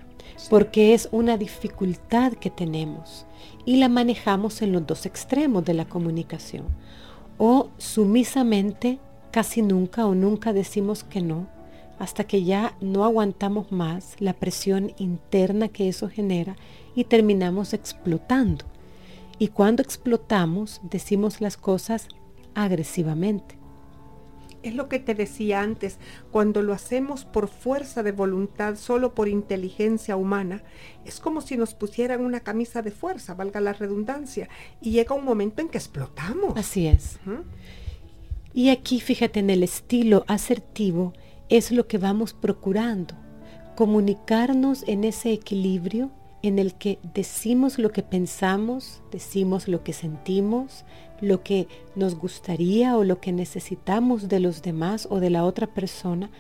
Porque 0.49 0.95
es 0.95 1.11
una 1.13 1.37
dificultad 1.37 2.33
que 2.33 2.49
tenemos 2.49 3.27
y 3.67 3.77
la 3.77 3.91
manejamos 3.91 4.63
en 4.63 4.73
los 4.73 4.87
dos 4.87 5.05
extremos 5.05 5.63
de 5.67 5.75
la 5.75 5.85
comunicación. 5.85 6.65
O 7.37 7.69
sumisamente, 7.77 8.99
casi 9.31 9.61
nunca 9.61 10.07
o 10.07 10.15
nunca 10.15 10.55
decimos 10.55 11.05
que 11.05 11.21
no 11.21 11.60
hasta 12.01 12.25
que 12.25 12.43
ya 12.45 12.77
no 12.81 13.05
aguantamos 13.05 13.71
más 13.71 14.17
la 14.21 14.33
presión 14.33 14.95
interna 14.97 15.69
que 15.69 15.87
eso 15.87 16.09
genera 16.09 16.57
y 16.95 17.05
terminamos 17.05 17.75
explotando. 17.75 18.65
Y 19.39 19.49
cuando 19.49 19.83
explotamos 19.83 20.81
decimos 20.83 21.43
las 21.43 21.59
cosas 21.59 22.09
agresivamente. 22.55 23.59
Es 24.63 24.75
lo 24.75 24.89
que 24.89 24.99
te 24.99 25.15
decía 25.15 25.61
antes, 25.61 25.99
cuando 26.31 26.63
lo 26.63 26.73
hacemos 26.73 27.27
por 27.27 27.49
fuerza 27.49 28.03
de 28.03 28.13
voluntad, 28.13 28.77
solo 28.77 29.15
por 29.15 29.29
inteligencia 29.29 30.17
humana, 30.17 30.63
es 31.05 31.21
como 31.21 31.43
si 31.43 31.59
nos 31.59 31.75
pusieran 31.75 32.25
una 32.25 32.41
camisa 32.41 32.81
de 32.81 32.93
fuerza, 32.93 33.35
valga 33.35 33.61
la 33.61 33.75
redundancia, 33.75 34.49
y 34.81 34.93
llega 34.93 35.15
un 35.15 35.25
momento 35.25 35.61
en 35.61 35.69
que 35.69 35.79
explotamos. 35.79 36.57
Así 36.57 36.87
es. 36.87 37.19
Y 38.55 38.71
aquí, 38.71 39.01
fíjate, 39.01 39.41
en 39.41 39.51
el 39.51 39.63
estilo 39.63 40.25
asertivo 40.29 41.13
es 41.51 41.73
lo 41.73 41.87
que 41.87 41.99
vamos 41.99 42.33
procurando, 42.33 43.15
comunicarnos 43.77 44.85
en 44.87 45.05
ese 45.05 45.33
equilibrio 45.33 46.11
en 46.43 46.59
el 46.59 46.75
que 46.75 46.99
decimos 47.13 47.79
lo 47.79 47.91
que 47.91 48.03
pensamos, 48.03 49.03
decimos 49.11 49.69
lo 49.69 49.83
que 49.85 49.93
sentimos, 49.93 50.85
lo 51.21 51.43
que 51.43 51.69
nos 51.97 52.15
gustaría 52.15 52.97
o 52.97 53.05
lo 53.05 53.21
que 53.21 53.33
necesitamos 53.33 54.29
de 54.29 54.41
los 54.41 54.63
demás 54.63 55.07
o 55.11 55.21
de 55.21 55.29
la 55.29 55.45
otra 55.45 55.67
persona, 55.67 56.31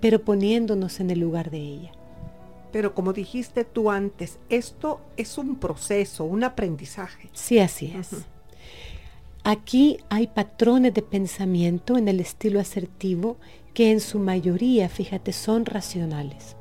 pero 0.00 0.22
poniéndonos 0.22 1.00
en 1.00 1.10
el 1.10 1.18
lugar 1.18 1.50
de 1.50 1.58
ella. 1.58 1.92
Pero 2.70 2.94
como 2.94 3.12
dijiste 3.12 3.64
tú 3.64 3.90
antes, 3.90 4.38
esto 4.50 5.00
es 5.16 5.38
un 5.38 5.56
proceso, 5.56 6.24
un 6.24 6.44
aprendizaje. 6.44 7.30
Sí, 7.32 7.58
así 7.58 7.94
es. 7.98 8.10
Aquí 9.50 9.96
hay 10.10 10.26
patrones 10.26 10.92
de 10.92 11.00
pensamiento 11.00 11.96
en 11.96 12.06
el 12.06 12.20
estilo 12.20 12.60
asertivo 12.60 13.38
que 13.72 13.90
en 13.90 14.00
su 14.00 14.18
mayoría, 14.18 14.90
fíjate, 14.90 15.32
son 15.32 15.64
racionales 15.64 16.58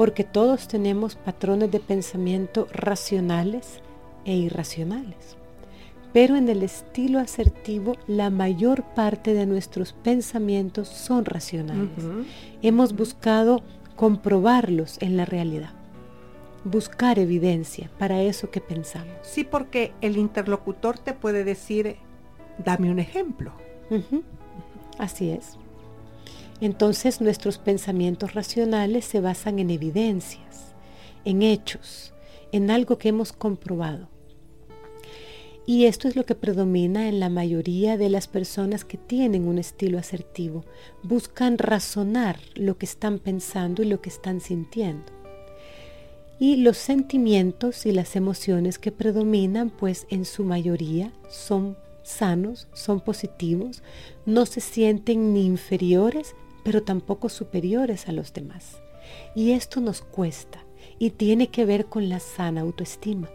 porque 0.00 0.24
todos 0.24 0.66
tenemos 0.66 1.14
patrones 1.14 1.70
de 1.70 1.78
pensamiento 1.78 2.66
racionales 2.72 3.80
e 4.24 4.34
irracionales. 4.34 5.36
Pero 6.14 6.36
en 6.36 6.48
el 6.48 6.62
estilo 6.62 7.18
asertivo, 7.18 7.96
la 8.06 8.30
mayor 8.30 8.82
parte 8.94 9.34
de 9.34 9.44
nuestros 9.44 9.92
pensamientos 9.92 10.88
son 10.88 11.26
racionales. 11.26 11.90
Hemos 12.62 12.94
buscado 12.94 13.62
comprobarlos 13.94 14.96
en 15.00 15.18
la 15.18 15.26
realidad, 15.26 15.74
buscar 16.64 17.18
evidencia 17.18 17.90
para 17.98 18.22
eso 18.22 18.50
que 18.50 18.62
pensamos. 18.62 19.14
Sí, 19.20 19.44
porque 19.44 19.92
el 20.00 20.16
interlocutor 20.16 20.98
te 20.98 21.12
puede 21.12 21.44
decir, 21.44 21.98
dame 22.64 22.90
un 22.90 22.98
ejemplo. 22.98 23.52
Así 24.98 25.30
es. 25.30 25.56
Entonces 26.60 27.20
nuestros 27.20 27.58
pensamientos 27.58 28.34
racionales 28.34 29.04
se 29.04 29.20
basan 29.20 29.58
en 29.58 29.70
evidencias, 29.70 30.74
en 31.24 31.42
hechos, 31.42 32.12
en 32.52 32.70
algo 32.70 32.98
que 32.98 33.08
hemos 33.08 33.32
comprobado. 33.32 34.08
Y 35.66 35.84
esto 35.84 36.08
es 36.08 36.16
lo 36.16 36.26
que 36.26 36.34
predomina 36.34 37.08
en 37.08 37.20
la 37.20 37.28
mayoría 37.28 37.96
de 37.96 38.10
las 38.10 38.26
personas 38.26 38.84
que 38.84 38.98
tienen 38.98 39.46
un 39.46 39.58
estilo 39.58 39.98
asertivo. 39.98 40.64
Buscan 41.02 41.58
razonar 41.58 42.40
lo 42.54 42.76
que 42.76 42.86
están 42.86 43.18
pensando 43.18 43.82
y 43.82 43.86
lo 43.86 44.00
que 44.00 44.08
están 44.08 44.40
sintiendo. 44.40 45.12
Y 46.40 46.56
los 46.56 46.76
sentimientos 46.76 47.86
y 47.86 47.92
las 47.92 48.16
emociones 48.16 48.78
que 48.78 48.92
predominan, 48.92 49.70
pues 49.70 50.06
en 50.10 50.24
su 50.24 50.42
mayoría 50.42 51.12
son 51.28 51.76
sanos, 52.10 52.68
son 52.72 53.00
positivos, 53.00 53.82
no 54.26 54.46
se 54.46 54.60
sienten 54.60 55.32
ni 55.32 55.46
inferiores 55.46 56.34
pero 56.62 56.82
tampoco 56.82 57.28
superiores 57.28 58.08
a 58.08 58.12
los 58.12 58.32
demás. 58.32 58.80
Y 59.34 59.52
esto 59.52 59.80
nos 59.80 60.02
cuesta 60.02 60.64
y 60.98 61.10
tiene 61.10 61.48
que 61.48 61.64
ver 61.64 61.86
con 61.86 62.08
la 62.08 62.20
sana 62.20 62.60
autoestima. 62.60 63.28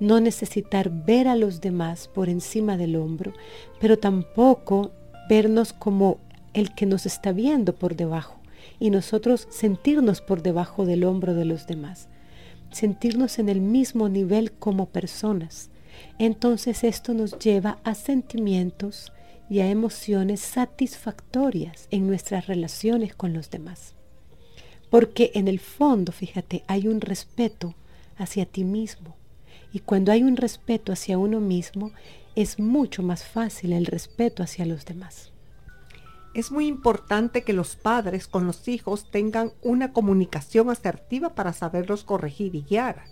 No 0.00 0.20
necesitar 0.20 0.90
ver 0.90 1.28
a 1.28 1.36
los 1.36 1.60
demás 1.60 2.08
por 2.08 2.28
encima 2.28 2.76
del 2.76 2.96
hombro, 2.96 3.32
pero 3.80 3.98
tampoco 3.98 4.90
vernos 5.28 5.72
como 5.72 6.18
el 6.54 6.74
que 6.74 6.86
nos 6.86 7.06
está 7.06 7.32
viendo 7.32 7.74
por 7.74 7.96
debajo 7.96 8.38
y 8.78 8.90
nosotros 8.90 9.48
sentirnos 9.50 10.20
por 10.20 10.42
debajo 10.42 10.86
del 10.86 11.04
hombro 11.04 11.34
de 11.34 11.44
los 11.44 11.66
demás. 11.66 12.08
Sentirnos 12.70 13.38
en 13.38 13.48
el 13.48 13.60
mismo 13.60 14.08
nivel 14.08 14.52
como 14.52 14.86
personas. 14.86 15.70
Entonces 16.18 16.84
esto 16.84 17.14
nos 17.14 17.38
lleva 17.38 17.78
a 17.84 17.94
sentimientos 17.94 19.12
y 19.48 19.60
a 19.60 19.68
emociones 19.68 20.40
satisfactorias 20.40 21.88
en 21.90 22.06
nuestras 22.06 22.46
relaciones 22.46 23.14
con 23.14 23.32
los 23.32 23.50
demás. 23.50 23.94
Porque 24.90 25.32
en 25.34 25.48
el 25.48 25.60
fondo, 25.60 26.12
fíjate, 26.12 26.64
hay 26.68 26.88
un 26.88 27.00
respeto 27.00 27.74
hacia 28.16 28.46
ti 28.46 28.64
mismo. 28.64 29.16
Y 29.72 29.80
cuando 29.80 30.12
hay 30.12 30.22
un 30.22 30.36
respeto 30.36 30.92
hacia 30.92 31.18
uno 31.18 31.40
mismo, 31.40 31.92
es 32.34 32.58
mucho 32.58 33.02
más 33.02 33.24
fácil 33.24 33.72
el 33.72 33.86
respeto 33.86 34.42
hacia 34.42 34.66
los 34.66 34.84
demás. 34.84 35.32
Es 36.34 36.50
muy 36.50 36.66
importante 36.66 37.42
que 37.42 37.52
los 37.52 37.76
padres 37.76 38.26
con 38.26 38.46
los 38.46 38.66
hijos 38.68 39.10
tengan 39.10 39.52
una 39.62 39.92
comunicación 39.92 40.70
asertiva 40.70 41.34
para 41.34 41.52
saberlos 41.52 42.04
corregir 42.04 42.54
y 42.54 42.62
guiar. 42.62 43.04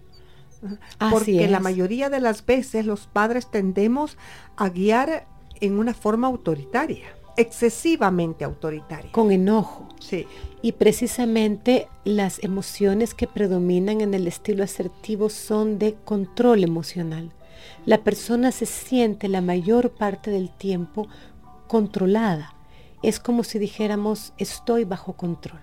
Porque 1.11 1.49
la 1.49 1.61
mayoría 1.61 2.11
de 2.11 2.21
las 2.21 2.45
veces 2.45 2.87
los 2.87 3.07
padres 3.07 3.51
tendemos 3.51 4.17
a 4.57 4.69
guiar 4.69 5.27
en 5.61 5.79
una 5.79 5.95
forma 5.95 6.27
autoritaria, 6.27 7.07
excesivamente 7.37 8.45
autoritaria. 8.45 9.13
Con 9.13 9.31
enojo. 9.31 9.89
Sí. 10.01 10.27
Y 10.63 10.73
precisamente 10.73 11.89
las 12.05 12.43
emociones 12.45 13.15
que 13.15 13.27
predominan 13.27 14.01
en 14.01 14.15
el 14.15 14.27
estilo 14.27 14.65
asertivo 14.65 15.31
son 15.31 15.79
de 15.79 15.95
control 16.05 16.65
emocional. 16.65 17.33
La 17.87 17.99
persona 17.99 18.53
se 18.53 18.67
siente 18.67 19.29
la 19.29 19.41
mayor 19.41 19.91
parte 19.91 20.31
del 20.31 20.51
tiempo 20.51 21.09
controlada. 21.67 22.55
Es 23.03 23.19
como 23.19 23.45
si 23.45 23.59
dijéramos, 23.59 24.33
estoy 24.37 24.85
bajo 24.85 25.15
control. 25.15 25.61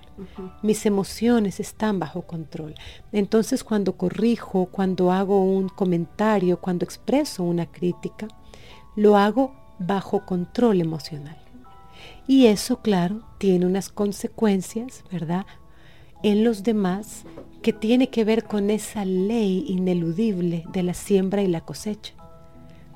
Mis 0.64 0.86
emociones 0.86 1.60
están 1.60 2.00
bajo 2.00 2.24
control. 2.24 2.74
Entonces 3.12 3.64
cuando 3.64 3.96
corrijo, 3.96 4.70
cuando 4.72 5.12
hago 5.12 5.44
un 5.44 5.70
comentario, 5.70 6.60
cuando 6.60 6.84
expreso 6.84 7.44
una 7.44 7.68
crítica, 7.68 8.28
lo 8.96 9.18
hago 9.18 9.54
bajo 9.78 10.26
control 10.26 10.82
emocional. 10.82 11.38
Y 12.28 12.48
eso, 12.48 12.82
claro, 12.82 13.22
tiene 13.38 13.66
unas 13.66 13.90
consecuencias, 13.90 15.04
¿verdad? 15.12 15.46
En 16.24 16.44
los 16.44 16.64
demás 16.64 17.24
que 17.62 17.74
tiene 17.74 18.10
que 18.10 18.24
ver 18.24 18.46
con 18.46 18.70
esa 18.70 19.06
ley 19.06 19.66
ineludible 19.68 20.66
de 20.74 20.84
la 20.84 20.94
siembra 20.94 21.42
y 21.42 21.48
la 21.48 21.62
cosecha. 21.62 22.14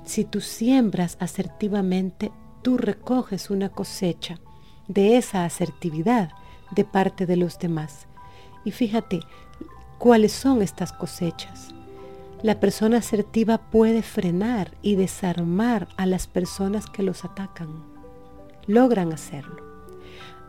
Si 0.03 0.25
tú 0.25 0.41
siembras 0.41 1.17
asertivamente, 1.19 2.31
tú 2.61 2.77
recoges 2.77 3.49
una 3.49 3.69
cosecha 3.69 4.39
de 4.87 5.17
esa 5.17 5.45
asertividad 5.45 6.31
de 6.71 6.85
parte 6.85 7.25
de 7.25 7.37
los 7.37 7.59
demás. 7.59 8.07
Y 8.63 8.71
fíjate, 8.71 9.21
¿cuáles 9.97 10.31
son 10.31 10.61
estas 10.61 10.93
cosechas? 10.93 11.69
La 12.43 12.59
persona 12.59 12.97
asertiva 12.97 13.57
puede 13.57 14.01
frenar 14.01 14.71
y 14.81 14.95
desarmar 14.95 15.87
a 15.97 16.05
las 16.05 16.27
personas 16.27 16.87
que 16.87 17.03
los 17.03 17.23
atacan. 17.23 17.83
Logran 18.67 19.13
hacerlo. 19.13 19.63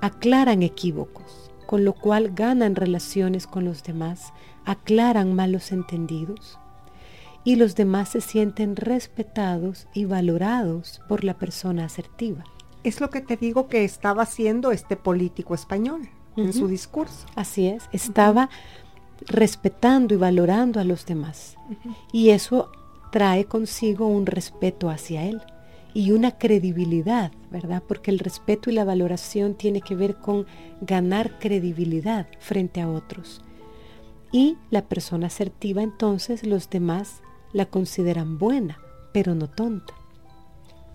Aclaran 0.01 0.63
equívocos, 0.63 1.51
con 1.67 1.85
lo 1.85 1.93
cual 1.93 2.33
ganan 2.35 2.77
relaciones 2.77 3.47
con 3.47 3.65
los 3.65 3.83
demás, 3.83 4.33
aclaran 4.65 5.35
malos 5.35 5.71
entendidos 5.73 6.59
y 7.45 7.57
los 7.57 7.75
demás 7.75 8.11
se 8.11 8.21
sienten 8.21 8.77
respetados 8.77 9.89
y 9.95 10.05
valorados 10.05 11.01
por 11.09 11.25
la 11.25 11.35
persona 11.39 11.85
asertiva. 11.85 12.45
Es 12.85 13.01
lo 13.01 13.11
que 13.11 13.21
te 13.21 13.37
digo 13.37 13.69
que 13.69 13.85
estaba 13.85 14.23
haciendo 14.23 14.73
este 14.73 14.97
político 14.97 15.55
español 15.55 16.09
en 16.37 16.53
su 16.53 16.67
discurso. 16.67 17.27
Así 17.35 17.67
es, 17.67 17.85
estaba 17.93 18.49
respetando 19.27 20.15
y 20.15 20.17
valorando 20.17 20.81
a 20.81 20.85
los 20.85 21.07
demás. 21.07 21.57
Y 22.13 22.31
eso 22.31 22.71
trae 23.11 23.45
consigo 23.45 24.07
un 24.07 24.27
respeto 24.27 24.91
hacia 24.91 25.25
él 25.25 25.41
y 25.95 26.13
una 26.13 26.39
credibilidad, 26.39 27.33
¿verdad? 27.51 27.83
Porque 27.87 28.11
el 28.11 28.19
respeto 28.19 28.71
y 28.71 28.73
la 28.73 28.85
valoración 28.85 29.55
tiene 29.55 29.81
que 29.83 29.95
ver 29.95 30.17
con 30.17 30.47
ganar 30.81 31.39
credibilidad 31.39 32.27
frente 32.41 32.81
a 32.81 32.89
otros. 32.89 33.43
Y 34.33 34.57
la 34.71 34.83
persona 34.83 35.27
asertiva 35.27 35.83
entonces 35.83 36.47
los 36.47 36.71
demás 36.71 37.23
la 37.53 37.67
consideran 37.67 38.39
buena, 38.39 38.79
pero 39.13 39.35
no 39.35 39.49
tonta. 39.49 39.95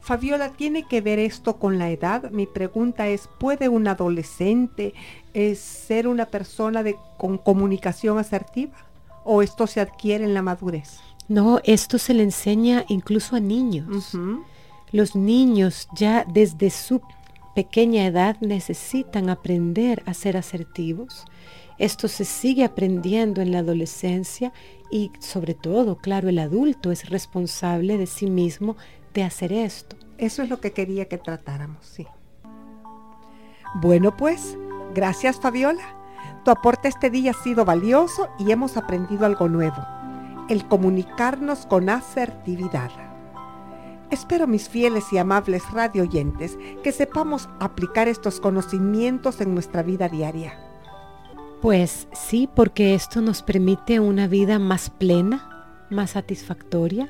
Fabiola, 0.01 0.53
¿tiene 0.53 0.83
que 0.83 1.01
ver 1.01 1.19
esto 1.19 1.57
con 1.57 1.77
la 1.77 1.89
edad? 1.89 2.31
Mi 2.31 2.45
pregunta 2.45 3.07
es, 3.09 3.27
¿puede 3.39 3.67
un 3.67 3.89
adolescente 3.89 4.93
eh, 5.33 5.55
ser 5.55 6.07
una 6.07 6.27
persona 6.27 6.81
de, 6.81 6.95
con 7.17 7.37
comunicación 7.37 8.17
asertiva? 8.17 8.77
¿O 9.25 9.41
esto 9.41 9.67
se 9.67 9.81
adquiere 9.81 10.23
en 10.23 10.33
la 10.33 10.41
madurez? 10.41 11.01
No, 11.27 11.59
esto 11.65 11.97
se 11.97 12.13
le 12.13 12.23
enseña 12.23 12.85
incluso 12.87 13.35
a 13.35 13.41
niños. 13.41 14.17
Los 14.93 15.15
niños 15.15 15.89
ya 15.93 16.23
desde 16.25 16.69
su 16.69 17.01
pequeña 17.53 18.05
edad 18.05 18.37
necesitan 18.39 19.29
aprender 19.29 20.03
a 20.05 20.13
ser 20.13 20.37
asertivos. 20.37 21.25
Esto 21.77 22.07
se 22.07 22.25
sigue 22.25 22.63
aprendiendo 22.63 23.41
en 23.41 23.51
la 23.51 23.59
adolescencia 23.59 24.51
y 24.89 25.11
sobre 25.19 25.53
todo, 25.53 25.97
claro, 25.97 26.29
el 26.29 26.39
adulto 26.39 26.91
es 26.91 27.09
responsable 27.09 27.97
de 27.97 28.07
sí 28.07 28.27
mismo 28.27 28.77
de 29.13 29.23
hacer 29.23 29.53
esto. 29.53 29.95
Eso 30.17 30.41
es 30.41 30.49
lo 30.49 30.59
que 30.59 30.73
quería 30.73 31.07
que 31.07 31.17
tratáramos, 31.17 31.85
sí. 31.85 32.07
Bueno, 33.75 34.15
pues, 34.17 34.57
gracias 34.95 35.39
Fabiola. 35.39 35.95
Tu 36.43 36.51
aporte 36.51 36.87
este 36.87 37.09
día 37.09 37.31
ha 37.31 37.43
sido 37.43 37.65
valioso 37.65 38.29
y 38.39 38.51
hemos 38.51 38.77
aprendido 38.77 39.25
algo 39.25 39.49
nuevo, 39.49 39.85
el 40.49 40.67
comunicarnos 40.67 41.65
con 41.65 41.89
asertividad. 41.89 42.89
Espero 44.09 44.47
mis 44.47 44.69
fieles 44.69 45.11
y 45.11 45.17
amables 45.17 45.69
radio 45.71 46.03
oyentes 46.03 46.57
que 46.81 46.93
sepamos 46.93 47.49
aplicar 47.59 48.07
estos 48.07 48.39
conocimientos 48.39 49.41
en 49.41 49.53
nuestra 49.53 49.83
vida 49.83 50.07
diaria. 50.07 50.66
Pues 51.61 52.07
sí, 52.13 52.49
porque 52.53 52.93
esto 52.93 53.21
nos 53.21 53.41
permite 53.41 53.99
una 53.99 54.27
vida 54.27 54.59
más 54.59 54.91
plena, 54.91 55.87
más 55.89 56.11
satisfactoria, 56.11 57.09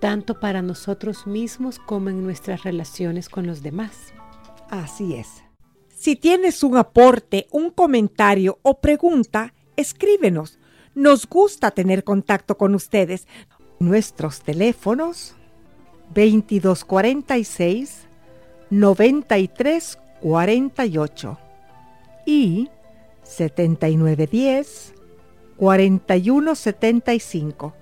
tanto 0.00 0.40
para 0.40 0.62
nosotros 0.62 1.24
mismos 1.26 1.78
como 1.78 2.08
en 2.10 2.24
nuestras 2.24 2.64
relaciones 2.64 3.28
con 3.28 3.46
los 3.46 3.62
demás. 3.62 4.12
Así 4.68 5.14
es. 5.14 5.44
Si 5.94 6.16
tienes 6.16 6.64
un 6.64 6.76
aporte, 6.76 7.46
un 7.50 7.70
comentario 7.70 8.58
o 8.62 8.80
pregunta, 8.80 9.54
escríbenos. 9.76 10.58
Nos 10.94 11.28
gusta 11.28 11.70
tener 11.70 12.02
contacto 12.04 12.58
con 12.58 12.74
ustedes. 12.74 13.26
Nuestros 13.78 14.42
teléfonos 14.42 15.34
2246 16.14 18.08
9348 18.70 21.38
y 22.26 22.68
7910 23.28 24.94
4175. 25.56 27.74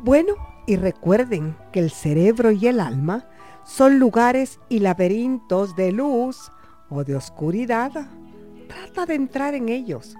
Bueno, 0.00 0.34
y 0.66 0.76
recuerden 0.76 1.56
que 1.72 1.80
el 1.80 1.90
cerebro 1.90 2.50
y 2.50 2.68
el 2.68 2.80
alma 2.80 3.28
son 3.64 3.98
lugares 3.98 4.60
y 4.68 4.78
laberintos 4.78 5.74
de 5.74 5.92
luz 5.92 6.52
o 6.90 7.04
de 7.04 7.16
oscuridad. 7.16 7.90
Trata 8.68 9.06
de 9.06 9.14
entrar 9.14 9.54
en 9.54 9.68
ellos. 9.68 10.16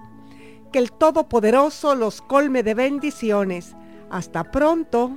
Que 0.72 0.78
el 0.78 0.92
Todopoderoso 0.92 1.94
los 1.94 2.22
colme 2.22 2.62
de 2.62 2.74
bendiciones. 2.74 3.76
Hasta 4.10 4.50
pronto. 4.50 5.16